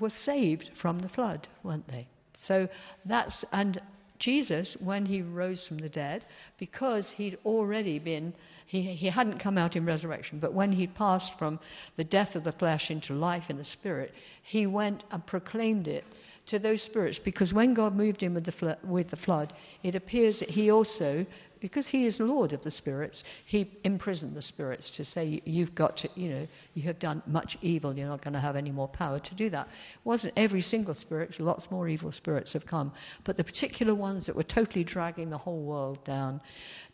were 0.00 0.12
saved 0.24 0.70
from 0.82 0.98
the 0.98 1.08
flood, 1.08 1.46
weren't 1.62 1.86
they? 1.86 2.08
So 2.48 2.68
that's, 3.04 3.44
and 3.52 3.80
Jesus, 4.18 4.76
when 4.80 5.06
he 5.06 5.22
rose 5.22 5.64
from 5.68 5.78
the 5.78 5.88
dead, 5.88 6.24
because 6.58 7.06
he'd 7.16 7.38
already 7.44 7.98
been 8.00 8.34
he, 8.66 8.82
he 8.94 9.08
hadn't 9.08 9.38
come 9.38 9.56
out 9.56 9.76
in 9.76 9.86
resurrection, 9.86 10.40
but 10.40 10.52
when 10.52 10.72
he 10.72 10.86
passed 10.88 11.30
from 11.38 11.60
the 11.96 12.04
death 12.04 12.34
of 12.34 12.44
the 12.44 12.52
flesh 12.52 12.90
into 12.90 13.14
life 13.14 13.44
in 13.48 13.56
the 13.56 13.64
spirit, 13.64 14.12
he 14.42 14.66
went 14.66 15.04
and 15.12 15.24
proclaimed 15.26 15.86
it 15.86 16.04
to 16.48 16.58
those 16.58 16.82
spirits. 16.82 17.20
Because 17.24 17.52
when 17.52 17.74
God 17.74 17.94
moved 17.94 18.20
him 18.20 18.34
with 18.34 18.44
the, 18.44 18.78
with 18.84 19.10
the 19.10 19.16
flood, 19.16 19.52
it 19.84 19.94
appears 19.94 20.40
that 20.40 20.50
he 20.50 20.70
also, 20.70 21.24
because 21.60 21.86
he 21.88 22.06
is 22.06 22.16
Lord 22.18 22.52
of 22.52 22.62
the 22.62 22.70
spirits, 22.70 23.22
he 23.44 23.70
imprisoned 23.84 24.36
the 24.36 24.42
spirits 24.42 24.90
to 24.96 25.04
say, 25.04 25.40
You've 25.44 25.74
got 25.74 25.96
to, 25.98 26.08
you 26.14 26.30
know, 26.30 26.46
you 26.74 26.82
have 26.84 26.98
done 26.98 27.22
much 27.26 27.56
evil, 27.62 27.94
you're 27.94 28.08
not 28.08 28.22
going 28.22 28.34
to 28.34 28.40
have 28.40 28.56
any 28.56 28.70
more 28.70 28.88
power 28.88 29.20
to 29.20 29.34
do 29.34 29.50
that. 29.50 29.66
It 29.66 30.04
wasn't 30.04 30.32
every 30.36 30.62
single 30.62 30.94
spirit, 30.94 31.34
lots 31.38 31.66
more 31.70 31.88
evil 31.88 32.12
spirits 32.12 32.52
have 32.52 32.66
come, 32.66 32.92
but 33.24 33.36
the 33.36 33.44
particular 33.44 33.94
ones 33.94 34.26
that 34.26 34.36
were 34.36 34.42
totally 34.42 34.84
dragging 34.84 35.30
the 35.30 35.38
whole 35.38 35.62
world 35.62 35.98
down 36.04 36.40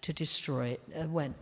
to 0.03 0.13
destroy 0.13 0.69
it 0.69 0.81
uh, 0.99 1.09
went 1.09 1.37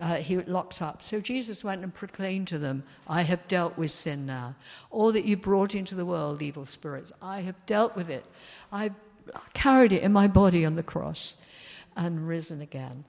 uh, 0.00 0.16
he 0.16 0.36
locks 0.36 0.78
up. 0.80 0.98
So 1.08 1.20
Jesus 1.20 1.62
went 1.62 1.82
and 1.82 1.94
proclaimed 1.94 2.48
to 2.48 2.58
them, 2.58 2.82
I 3.06 3.22
have 3.22 3.46
dealt 3.48 3.78
with 3.78 3.90
sin 4.02 4.26
now. 4.26 4.56
All 4.90 5.12
that 5.12 5.24
you 5.24 5.36
brought 5.36 5.72
into 5.72 5.94
the 5.94 6.04
world, 6.04 6.42
evil 6.42 6.66
spirits, 6.66 7.12
I 7.22 7.42
have 7.42 7.54
dealt 7.66 7.96
with 7.96 8.08
it. 8.10 8.24
I 8.72 8.90
carried 9.54 9.92
it 9.92 10.02
in 10.02 10.12
my 10.12 10.28
body 10.28 10.64
on 10.64 10.76
the 10.76 10.82
cross 10.82 11.34
and 11.96 12.26
risen 12.26 12.60
again. 12.60 13.04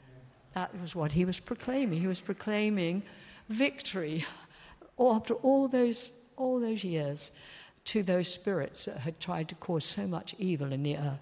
That 0.53 0.79
was 0.79 0.95
what 0.95 1.11
he 1.11 1.25
was 1.25 1.39
proclaiming. 1.45 1.99
He 1.99 2.07
was 2.07 2.21
proclaiming 2.25 3.03
victory 3.49 4.25
after 4.99 5.33
all 5.35 5.67
those, 5.67 6.09
all 6.37 6.59
those 6.59 6.83
years 6.83 7.19
to 7.93 8.03
those 8.03 8.27
spirits 8.41 8.85
that 8.85 8.99
had 8.99 9.19
tried 9.19 9.49
to 9.49 9.55
cause 9.55 9.93
so 9.95 10.07
much 10.07 10.33
evil 10.37 10.71
in 10.71 10.83
the 10.83 10.97
earth. 10.97 11.19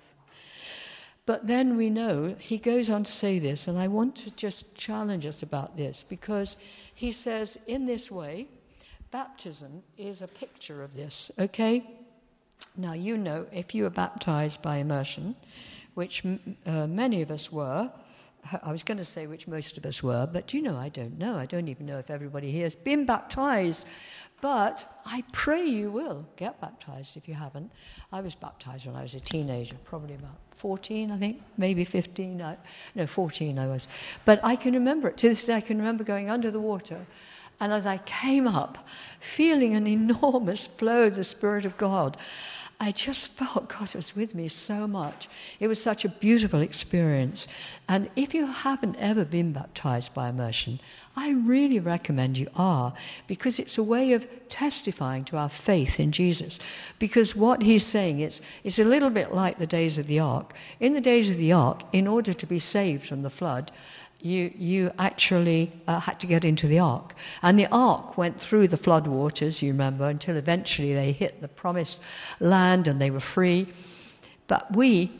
But 1.25 1.47
then 1.47 1.77
we 1.77 1.89
know, 1.89 2.35
he 2.37 2.57
goes 2.57 2.89
on 2.89 3.05
to 3.05 3.11
say 3.11 3.39
this, 3.39 3.63
and 3.67 3.77
I 3.77 3.87
want 3.87 4.15
to 4.17 4.31
just 4.35 4.65
challenge 4.75 5.25
us 5.25 5.41
about 5.41 5.77
this 5.77 6.03
because 6.09 6.55
he 6.95 7.13
says, 7.13 7.57
in 7.65 7.85
this 7.85 8.11
way, 8.11 8.49
baptism 9.11 9.83
is 9.97 10.21
a 10.21 10.27
picture 10.27 10.83
of 10.83 10.93
this, 10.93 11.31
okay? 11.39 11.85
Now, 12.75 12.93
you 12.93 13.17
know, 13.17 13.45
if 13.51 13.73
you 13.73 13.85
are 13.85 13.89
baptized 13.89 14.61
by 14.61 14.77
immersion, 14.77 15.35
which 15.93 16.23
uh, 16.65 16.87
many 16.87 17.21
of 17.21 17.31
us 17.31 17.49
were, 17.51 17.91
I 18.61 18.71
was 18.71 18.83
going 18.83 18.97
to 18.97 19.05
say 19.05 19.25
which 19.27 19.47
most 19.47 19.77
of 19.77 19.85
us 19.85 20.01
were, 20.03 20.27
but 20.31 20.53
you 20.53 20.61
know, 20.61 20.75
I 20.75 20.89
don't 20.89 21.17
know. 21.17 21.35
I 21.35 21.45
don't 21.45 21.69
even 21.69 21.85
know 21.85 21.97
if 21.99 22.09
everybody 22.09 22.51
here 22.51 22.65
has 22.65 22.75
been 22.83 23.05
baptized. 23.05 23.85
But 24.43 24.77
I 25.05 25.23
pray 25.31 25.63
you 25.63 25.89
will 25.89 26.25
get 26.35 26.59
baptized 26.59 27.11
if 27.15 27.29
you 27.29 27.33
haven't. 27.33 27.71
I 28.11 28.19
was 28.19 28.35
baptized 28.41 28.85
when 28.85 28.93
I 28.93 29.03
was 29.03 29.15
a 29.15 29.21
teenager, 29.21 29.77
probably 29.85 30.15
about 30.15 30.35
14, 30.61 31.11
I 31.11 31.17
think, 31.17 31.37
maybe 31.57 31.85
15. 31.85 32.41
I, 32.41 32.57
no, 32.93 33.07
14 33.15 33.57
I 33.57 33.67
was. 33.67 33.87
But 34.25 34.43
I 34.43 34.57
can 34.57 34.73
remember 34.73 35.07
it. 35.07 35.17
To 35.19 35.29
this 35.29 35.45
day, 35.45 35.53
I 35.53 35.61
can 35.61 35.77
remember 35.77 36.03
going 36.03 36.29
under 36.29 36.51
the 36.51 36.59
water. 36.59 37.07
And 37.61 37.71
as 37.71 37.85
I 37.85 38.01
came 38.21 38.45
up, 38.45 38.75
feeling 39.37 39.75
an 39.75 39.87
enormous 39.87 40.67
flow 40.77 41.03
of 41.03 41.15
the 41.15 41.23
Spirit 41.23 41.65
of 41.65 41.77
God, 41.77 42.17
I 42.79 42.91
just 42.91 43.29
felt 43.39 43.69
God 43.69 43.89
was 43.95 44.11
with 44.15 44.33
me 44.35 44.49
so 44.49 44.87
much. 44.87 45.27
It 45.59 45.67
was 45.67 45.81
such 45.83 46.05
a 46.05 46.13
beautiful 46.19 46.61
experience. 46.61 47.47
And 47.87 48.09
if 48.15 48.33
you 48.33 48.45
haven't 48.45 48.95
ever 48.97 49.25
been 49.25 49.53
baptized 49.53 50.11
by 50.15 50.29
immersion, 50.29 50.79
I 51.15 51.29
really 51.29 51.79
recommend 51.79 52.37
you 52.37 52.47
are 52.55 52.93
because 53.27 53.59
it's 53.59 53.77
a 53.77 53.83
way 53.83 54.13
of 54.13 54.23
testifying 54.49 55.25
to 55.25 55.37
our 55.37 55.51
faith 55.65 55.99
in 55.99 56.11
Jesus. 56.11 56.57
Because 56.99 57.33
what 57.35 57.61
he's 57.61 57.85
saying 57.91 58.21
is, 58.21 58.41
it's 58.63 58.79
a 58.79 58.83
little 58.83 59.11
bit 59.11 59.31
like 59.31 59.59
the 59.59 59.67
days 59.67 59.97
of 59.97 60.07
the 60.07 60.19
ark. 60.19 60.53
In 60.79 60.93
the 60.93 61.01
days 61.01 61.29
of 61.29 61.37
the 61.37 61.51
ark, 61.51 61.81
in 61.93 62.07
order 62.07 62.33
to 62.33 62.47
be 62.47 62.59
saved 62.59 63.03
from 63.07 63.21
the 63.21 63.29
flood, 63.29 63.71
you, 64.23 64.51
you 64.55 64.89
actually 64.97 65.73
uh, 65.85 65.99
had 65.99 66.19
to 66.21 66.27
get 66.27 66.45
into 66.45 66.67
the 66.67 66.79
ark. 66.79 67.13
And 67.41 67.59
the 67.59 67.67
ark 67.67 68.17
went 68.17 68.37
through 68.49 68.69
the 68.69 68.77
flood 68.77 69.05
waters, 69.05 69.57
you 69.61 69.71
remember, 69.71 70.07
until 70.07 70.37
eventually 70.37 70.93
they 70.93 71.11
hit 71.11 71.41
the 71.41 71.49
promised 71.49 71.97
land 72.39 72.87
and 72.87 73.01
they 73.01 73.11
were 73.11 73.23
free. 73.35 73.71
But 74.47 74.75
we 74.75 75.11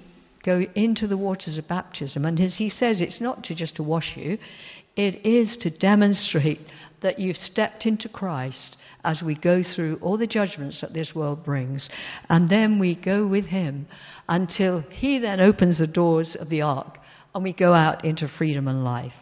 go 0.46 0.66
into 0.76 1.08
the 1.08 1.18
waters 1.18 1.58
of 1.58 1.68
baptism. 1.68 2.24
And 2.24 2.40
as 2.40 2.56
he 2.58 2.70
says, 2.70 3.02
it's 3.02 3.20
not 3.20 3.44
to 3.46 3.56
just 3.56 3.76
to 3.76 3.84
wash 3.84 4.14
you, 4.16 4.38
it 4.96 5.26
is 5.26 5.58
to 5.62 5.70
demonstrate 5.70 6.62
that 7.02 7.20
you've 7.20 7.38
stepped 7.38 7.86
into 7.86 8.08
Christ 8.08 8.78
as 9.04 9.22
we 9.26 9.36
go 9.36 9.64
through 9.76 10.00
all 10.02 10.18
the 10.18 10.28
judgments 10.28 10.80
that 10.80 10.94
this 10.94 11.12
world 11.14 11.44
brings. 11.44 11.90
And 12.30 12.50
then 12.50 12.80
we 12.80 12.96
go 12.96 13.28
with 13.28 13.46
him 13.46 13.88
until 14.30 14.80
he 14.90 15.20
then 15.20 15.42
opens 15.42 15.80
the 15.80 15.88
doors 15.88 16.38
of 16.40 16.48
the 16.48 16.62
ark 16.62 17.00
and 17.34 17.44
we 17.44 17.54
go 17.54 17.74
out 17.74 18.06
into 18.06 18.28
freedom 18.38 18.68
and 18.68 18.84
life 18.84 19.14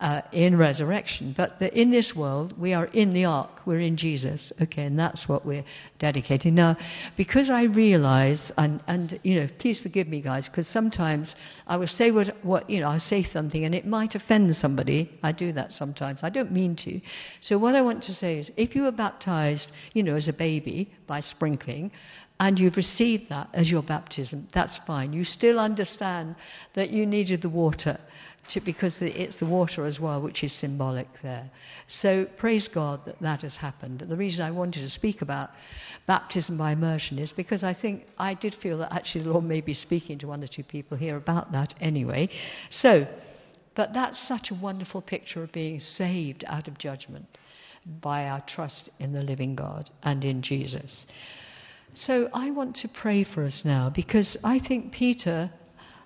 uh, 0.00 0.20
in 0.32 0.58
resurrection. 0.58 1.34
But 1.36 1.58
the, 1.58 1.72
in 1.80 1.90
this 1.90 2.12
world, 2.14 2.52
we 2.58 2.74
are 2.74 2.86
in 2.86 3.14
the 3.14 3.24
ark, 3.24 3.60
we're 3.64 3.80
in 3.80 3.96
Jesus, 3.96 4.52
okay, 4.60 4.84
and 4.84 4.98
that's 4.98 5.24
what 5.28 5.46
we're 5.46 5.64
dedicating. 5.98 6.54
Now, 6.54 6.76
because 7.16 7.48
I 7.48 7.62
realize, 7.62 8.52
and, 8.58 8.82
and 8.86 9.18
you 9.22 9.40
know, 9.40 9.48
please 9.60 9.78
forgive 9.82 10.08
me, 10.08 10.20
guys, 10.20 10.48
because 10.48 10.68
sometimes 10.68 11.34
I 11.66 11.76
will 11.76 11.86
say 11.86 12.10
what, 12.10 12.26
what, 12.42 12.68
you 12.68 12.80
know, 12.80 12.88
I'll 12.88 13.00
say 13.00 13.26
something 13.32 13.64
and 13.64 13.74
it 13.74 13.86
might 13.86 14.14
offend 14.14 14.54
somebody. 14.56 15.10
I 15.22 15.32
do 15.32 15.52
that 15.52 15.72
sometimes. 15.72 16.18
I 16.22 16.30
don't 16.30 16.52
mean 16.52 16.76
to. 16.84 17.00
So, 17.40 17.56
what 17.56 17.74
I 17.74 17.80
want 17.80 18.02
to 18.04 18.14
say 18.14 18.38
is 18.38 18.50
if 18.56 18.74
you 18.74 18.82
were 18.82 18.92
baptized, 18.92 19.68
you 19.92 20.02
know, 20.02 20.16
as 20.16 20.28
a 20.28 20.32
baby 20.32 20.90
by 21.06 21.20
sprinkling, 21.20 21.92
and 22.40 22.58
you've 22.58 22.76
received 22.76 23.28
that 23.30 23.48
as 23.54 23.70
your 23.70 23.82
baptism, 23.82 24.48
that's 24.52 24.78
fine. 24.86 25.12
You 25.12 25.24
still 25.24 25.58
understand 25.60 26.34
that 26.74 26.90
you 26.90 27.06
needed 27.06 27.42
the 27.42 27.48
water 27.48 27.98
to, 28.50 28.60
because 28.60 28.94
it's 29.00 29.38
the 29.38 29.46
water 29.46 29.86
as 29.86 29.98
well, 29.98 30.20
which 30.20 30.42
is 30.42 30.52
symbolic 30.60 31.06
there. 31.22 31.50
So 32.02 32.26
praise 32.36 32.68
God 32.72 33.00
that 33.06 33.20
that 33.20 33.40
has 33.40 33.54
happened. 33.54 34.04
The 34.06 34.16
reason 34.16 34.42
I 34.42 34.50
wanted 34.50 34.80
to 34.80 34.90
speak 34.90 35.22
about 35.22 35.50
baptism 36.06 36.58
by 36.58 36.72
immersion 36.72 37.18
is 37.18 37.32
because 37.36 37.62
I 37.62 37.72
think 37.72 38.04
I 38.18 38.34
did 38.34 38.54
feel 38.62 38.78
that 38.78 38.92
actually 38.92 39.24
the 39.24 39.30
Lord 39.30 39.44
may 39.44 39.60
be 39.60 39.74
speaking 39.74 40.18
to 40.18 40.26
one 40.26 40.42
or 40.42 40.48
two 40.48 40.64
people 40.64 40.96
here 40.96 41.16
about 41.16 41.52
that 41.52 41.72
anyway. 41.80 42.28
So, 42.70 43.06
but 43.76 43.90
that's 43.94 44.16
such 44.28 44.48
a 44.50 44.54
wonderful 44.54 45.02
picture 45.02 45.42
of 45.42 45.52
being 45.52 45.80
saved 45.80 46.44
out 46.46 46.68
of 46.68 46.78
judgment 46.78 47.26
by 48.02 48.28
our 48.28 48.42
trust 48.54 48.90
in 48.98 49.12
the 49.12 49.22
living 49.22 49.54
God 49.54 49.90
and 50.02 50.24
in 50.24 50.42
Jesus. 50.42 51.06
So 51.92 52.28
I 52.32 52.50
want 52.50 52.76
to 52.76 52.88
pray 52.88 53.24
for 53.24 53.44
us 53.44 53.62
now 53.64 53.92
because 53.94 54.36
I 54.42 54.58
think 54.58 54.92
Peter 54.92 55.52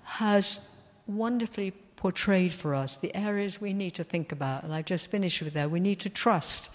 has 0.04 0.60
wonderfully 1.06 1.72
portrayed 1.96 2.52
for 2.60 2.74
us 2.74 2.96
the 3.02 3.14
areas 3.16 3.56
we 3.60 3.72
need 3.72 3.94
to 3.94 4.04
think 4.04 4.32
about. 4.32 4.64
And 4.64 4.72
I've 4.72 4.86
just 4.86 5.10
finished 5.10 5.42
with 5.42 5.54
that. 5.54 5.70
We 5.70 5.80
need 5.80 6.00
to 6.00 6.10
trust 6.10 6.68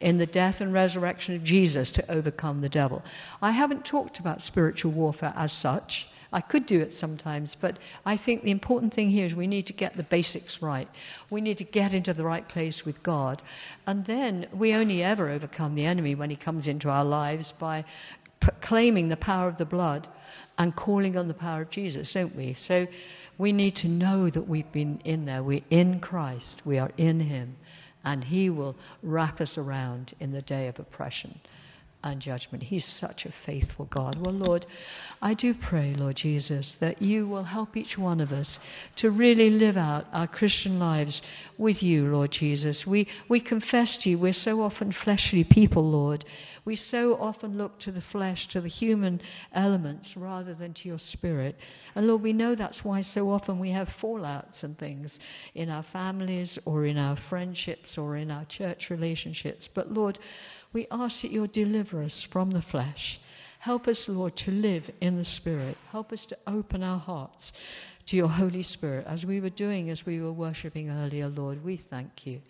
in 0.00 0.18
the 0.18 0.26
death 0.26 0.56
and 0.60 0.72
resurrection 0.72 1.36
of 1.36 1.44
Jesus 1.44 1.90
to 1.94 2.10
overcome 2.10 2.60
the 2.60 2.68
devil. 2.68 3.02
I 3.40 3.52
haven't 3.52 3.86
talked 3.90 4.18
about 4.18 4.40
spiritual 4.42 4.92
warfare 4.92 5.32
as 5.36 5.52
such. 5.52 6.06
I 6.32 6.40
could 6.40 6.66
do 6.66 6.80
it 6.80 6.90
sometimes, 6.98 7.56
but 7.60 7.78
I 8.04 8.18
think 8.18 8.42
the 8.42 8.50
important 8.50 8.92
thing 8.92 9.08
here 9.08 9.24
is 9.24 9.34
we 9.34 9.46
need 9.46 9.66
to 9.66 9.72
get 9.72 9.96
the 9.96 10.02
basics 10.02 10.58
right. 10.60 10.88
We 11.30 11.40
need 11.40 11.58
to 11.58 11.64
get 11.64 11.92
into 11.92 12.12
the 12.12 12.24
right 12.24 12.46
place 12.48 12.82
with 12.84 13.04
God. 13.04 13.40
And 13.86 14.04
then 14.04 14.48
we 14.52 14.74
only 14.74 15.00
ever 15.00 15.30
overcome 15.30 15.76
the 15.76 15.86
enemy 15.86 16.16
when 16.16 16.30
he 16.30 16.36
comes 16.36 16.66
into 16.66 16.88
our 16.88 17.04
lives 17.04 17.52
by 17.60 17.84
proclaiming 18.44 19.08
the 19.08 19.16
power 19.16 19.48
of 19.48 19.58
the 19.58 19.64
blood 19.64 20.08
and 20.58 20.74
calling 20.76 21.16
on 21.16 21.28
the 21.28 21.34
power 21.34 21.62
of 21.62 21.70
Jesus, 21.70 22.10
don't 22.12 22.36
we? 22.36 22.56
So 22.66 22.86
we 23.38 23.52
need 23.52 23.74
to 23.76 23.88
know 23.88 24.30
that 24.30 24.48
we've 24.48 24.70
been 24.72 25.00
in 25.04 25.24
there. 25.24 25.42
We're 25.42 25.64
in 25.70 26.00
Christ. 26.00 26.62
We 26.64 26.78
are 26.78 26.90
in 26.96 27.20
Him. 27.20 27.56
And 28.04 28.22
He 28.22 28.50
will 28.50 28.76
wrap 29.02 29.40
us 29.40 29.54
around 29.56 30.14
in 30.20 30.32
the 30.32 30.42
day 30.42 30.68
of 30.68 30.78
oppression 30.78 31.40
and 32.04 32.20
judgment. 32.20 32.62
He's 32.62 32.86
such 33.00 33.24
a 33.24 33.32
faithful 33.46 33.86
God. 33.86 34.18
Well, 34.20 34.34
Lord, 34.34 34.66
I 35.22 35.32
do 35.32 35.54
pray, 35.54 35.94
Lord 35.96 36.16
Jesus, 36.16 36.74
that 36.78 37.00
you 37.00 37.26
will 37.26 37.44
help 37.44 37.76
each 37.76 37.96
one 37.96 38.20
of 38.20 38.30
us 38.30 38.58
to 38.98 39.10
really 39.10 39.48
live 39.48 39.78
out 39.78 40.04
our 40.12 40.28
Christian 40.28 40.78
lives 40.78 41.22
with 41.56 41.82
you, 41.82 42.04
Lord 42.04 42.30
Jesus. 42.30 42.84
We, 42.86 43.08
we 43.28 43.40
confess 43.40 43.98
to 44.02 44.10
you, 44.10 44.18
we're 44.18 44.34
so 44.34 44.60
often 44.60 44.94
fleshly 45.02 45.44
people, 45.44 45.90
Lord. 45.90 46.26
We 46.66 46.76
so 46.76 47.14
often 47.14 47.56
look 47.56 47.80
to 47.80 47.92
the 47.92 48.02
flesh, 48.12 48.48
to 48.52 48.60
the 48.60 48.68
human 48.68 49.20
elements, 49.54 50.10
rather 50.14 50.54
than 50.54 50.74
to 50.74 50.88
your 50.88 50.98
spirit. 50.98 51.56
And 51.94 52.06
Lord, 52.06 52.22
we 52.22 52.34
know 52.34 52.54
that's 52.54 52.84
why 52.84 53.02
so 53.02 53.30
often 53.30 53.58
we 53.58 53.70
have 53.70 53.88
fallouts 54.02 54.62
and 54.62 54.78
things 54.78 55.10
in 55.54 55.70
our 55.70 55.84
families 55.90 56.58
or 56.66 56.84
in 56.84 56.98
our 56.98 57.16
friendships 57.30 57.96
or 57.96 58.16
in 58.16 58.30
our 58.30 58.44
church 58.44 58.90
relationships. 58.90 59.68
But 59.74 59.90
Lord, 59.90 60.18
we 60.74 60.86
ask 60.90 61.22
that 61.22 61.30
you'll 61.30 61.46
deliver 61.46 62.02
us 62.02 62.26
from 62.32 62.50
the 62.50 62.64
flesh. 62.70 63.20
Help 63.60 63.86
us, 63.88 64.04
Lord, 64.08 64.36
to 64.44 64.50
live 64.50 64.82
in 65.00 65.16
the 65.16 65.24
Spirit. 65.24 65.78
Help 65.90 66.12
us 66.12 66.26
to 66.28 66.36
open 66.46 66.82
our 66.82 66.98
hearts 66.98 67.52
to 68.08 68.16
your 68.16 68.28
Holy 68.28 68.62
Spirit, 68.62 69.06
as 69.08 69.24
we 69.24 69.40
were 69.40 69.48
doing 69.48 69.88
as 69.88 70.02
we 70.04 70.20
were 70.20 70.32
worshipping 70.32 70.90
earlier, 70.90 71.28
Lord. 71.28 71.64
We 71.64 71.80
thank 71.88 72.26
you. 72.26 72.40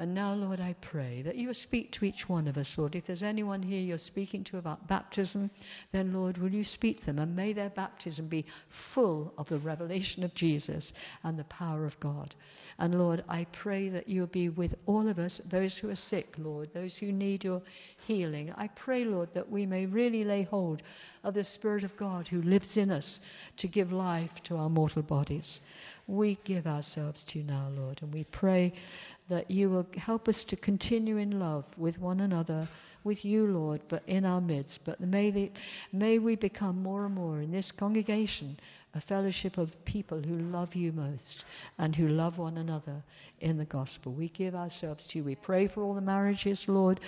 And 0.00 0.14
now, 0.14 0.32
Lord, 0.32 0.60
I 0.60 0.74
pray 0.80 1.20
that 1.26 1.36
you 1.36 1.48
will 1.48 1.54
speak 1.54 1.92
to 1.92 2.06
each 2.06 2.26
one 2.26 2.48
of 2.48 2.56
us, 2.56 2.72
Lord. 2.78 2.94
If 2.94 3.06
there's 3.06 3.22
anyone 3.22 3.62
here 3.62 3.82
you're 3.82 3.98
speaking 3.98 4.44
to 4.44 4.56
about 4.56 4.88
baptism, 4.88 5.50
then, 5.92 6.14
Lord, 6.14 6.38
will 6.38 6.48
you 6.48 6.64
speak 6.64 7.00
to 7.00 7.06
them 7.06 7.18
and 7.18 7.36
may 7.36 7.52
their 7.52 7.68
baptism 7.68 8.26
be 8.26 8.46
full 8.94 9.34
of 9.36 9.46
the 9.50 9.58
revelation 9.58 10.22
of 10.22 10.34
Jesus 10.34 10.90
and 11.22 11.38
the 11.38 11.44
power 11.44 11.84
of 11.84 12.00
God. 12.00 12.34
And, 12.78 12.98
Lord, 12.98 13.22
I 13.28 13.46
pray 13.62 13.90
that 13.90 14.08
you'll 14.08 14.26
be 14.26 14.48
with 14.48 14.74
all 14.86 15.06
of 15.06 15.18
us, 15.18 15.38
those 15.50 15.76
who 15.82 15.90
are 15.90 15.96
sick, 16.08 16.28
Lord, 16.38 16.70
those 16.72 16.96
who 16.96 17.12
need 17.12 17.44
your 17.44 17.60
healing. 18.06 18.54
I 18.56 18.68
pray, 18.68 19.04
Lord, 19.04 19.28
that 19.34 19.50
we 19.50 19.66
may 19.66 19.84
really 19.84 20.24
lay 20.24 20.44
hold 20.44 20.80
of 21.24 21.34
the 21.34 21.44
Spirit 21.44 21.84
of 21.84 21.94
God 21.98 22.26
who 22.26 22.40
lives 22.40 22.74
in 22.74 22.90
us 22.90 23.18
to 23.58 23.68
give 23.68 23.92
life 23.92 24.30
to 24.44 24.56
our 24.56 24.70
mortal 24.70 25.02
bodies. 25.02 25.60
We 26.10 26.40
give 26.44 26.66
ourselves 26.66 27.22
to 27.28 27.38
you 27.38 27.44
now, 27.44 27.68
Lord, 27.70 28.00
and 28.02 28.12
we 28.12 28.24
pray 28.24 28.72
that 29.28 29.48
you 29.48 29.70
will 29.70 29.86
help 29.96 30.26
us 30.26 30.44
to 30.48 30.56
continue 30.56 31.18
in 31.18 31.38
love 31.38 31.64
with 31.76 31.98
one 31.98 32.18
another, 32.18 32.68
with 33.04 33.24
you, 33.24 33.46
Lord, 33.46 33.80
but 33.88 34.02
in 34.08 34.24
our 34.24 34.40
midst. 34.40 34.80
But 34.84 35.00
may, 35.00 35.30
the, 35.30 35.52
may 35.92 36.18
we 36.18 36.34
become 36.34 36.82
more 36.82 37.06
and 37.06 37.14
more 37.14 37.40
in 37.40 37.52
this 37.52 37.70
congregation 37.78 38.58
a 38.92 39.00
fellowship 39.02 39.56
of 39.56 39.70
people 39.84 40.20
who 40.20 40.34
love 40.34 40.74
you 40.74 40.90
most 40.90 41.44
and 41.78 41.94
who 41.94 42.08
love 42.08 42.38
one 42.38 42.56
another 42.56 43.04
in 43.38 43.56
the 43.56 43.64
gospel. 43.64 44.12
We 44.12 44.30
give 44.30 44.56
ourselves 44.56 45.06
to 45.10 45.18
you. 45.18 45.24
We 45.24 45.36
pray 45.36 45.68
for 45.68 45.84
all 45.84 45.94
the 45.94 46.00
marriages, 46.00 46.60
Lord, 46.66 46.98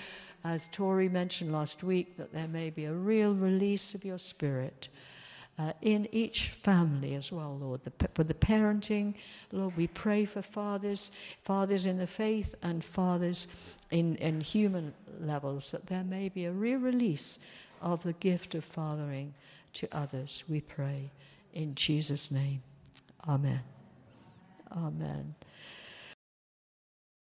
as 0.45 0.61
Tori 0.77 1.09
mentioned 1.09 1.51
last 1.51 1.83
week, 1.83 2.17
that 2.19 2.33
there 2.33 2.47
may 2.47 2.71
be 2.71 2.85
a 2.85 2.95
real 2.95 3.35
release 3.35 3.97
of 3.97 4.05
your 4.05 4.19
spirit 4.31 4.87
uh, 5.59 5.73
in 5.83 6.09
each 6.15 6.51
family 6.65 7.15
as 7.15 7.29
well, 7.31 7.57
Lord. 7.59 7.81
The, 7.85 8.09
for 8.17 8.25
the 8.25 8.35
parenting, 8.35 9.15
Lord, 9.51 9.75
we 9.77 9.87
pray 9.87 10.27
for 10.27 10.43
fathers, 10.55 11.11
fathers 11.47 11.85
in 11.85 11.99
the 11.99 12.09
faith 12.17 12.47
and 12.63 12.85
fathers 12.95 13.47
in, 13.91 14.17
in 14.17 14.41
human 14.41 14.95
levels, 15.19 15.69
that 15.73 15.87
there 15.89 16.05
may 16.05 16.29
be 16.29 16.47
a 16.47 16.53
real 16.53 16.79
release 16.79 17.39
of 17.81 18.03
the 18.03 18.15
gift 18.15 18.55
of 18.55 18.65
fathering 18.75 19.35
to 19.81 19.97
others, 19.97 20.43
we 20.49 20.61
pray. 20.61 21.11
In 21.53 21.75
Jesus' 21.75 22.29
name. 22.31 22.63
Amen. 23.29 23.61
Amen. 24.71 25.35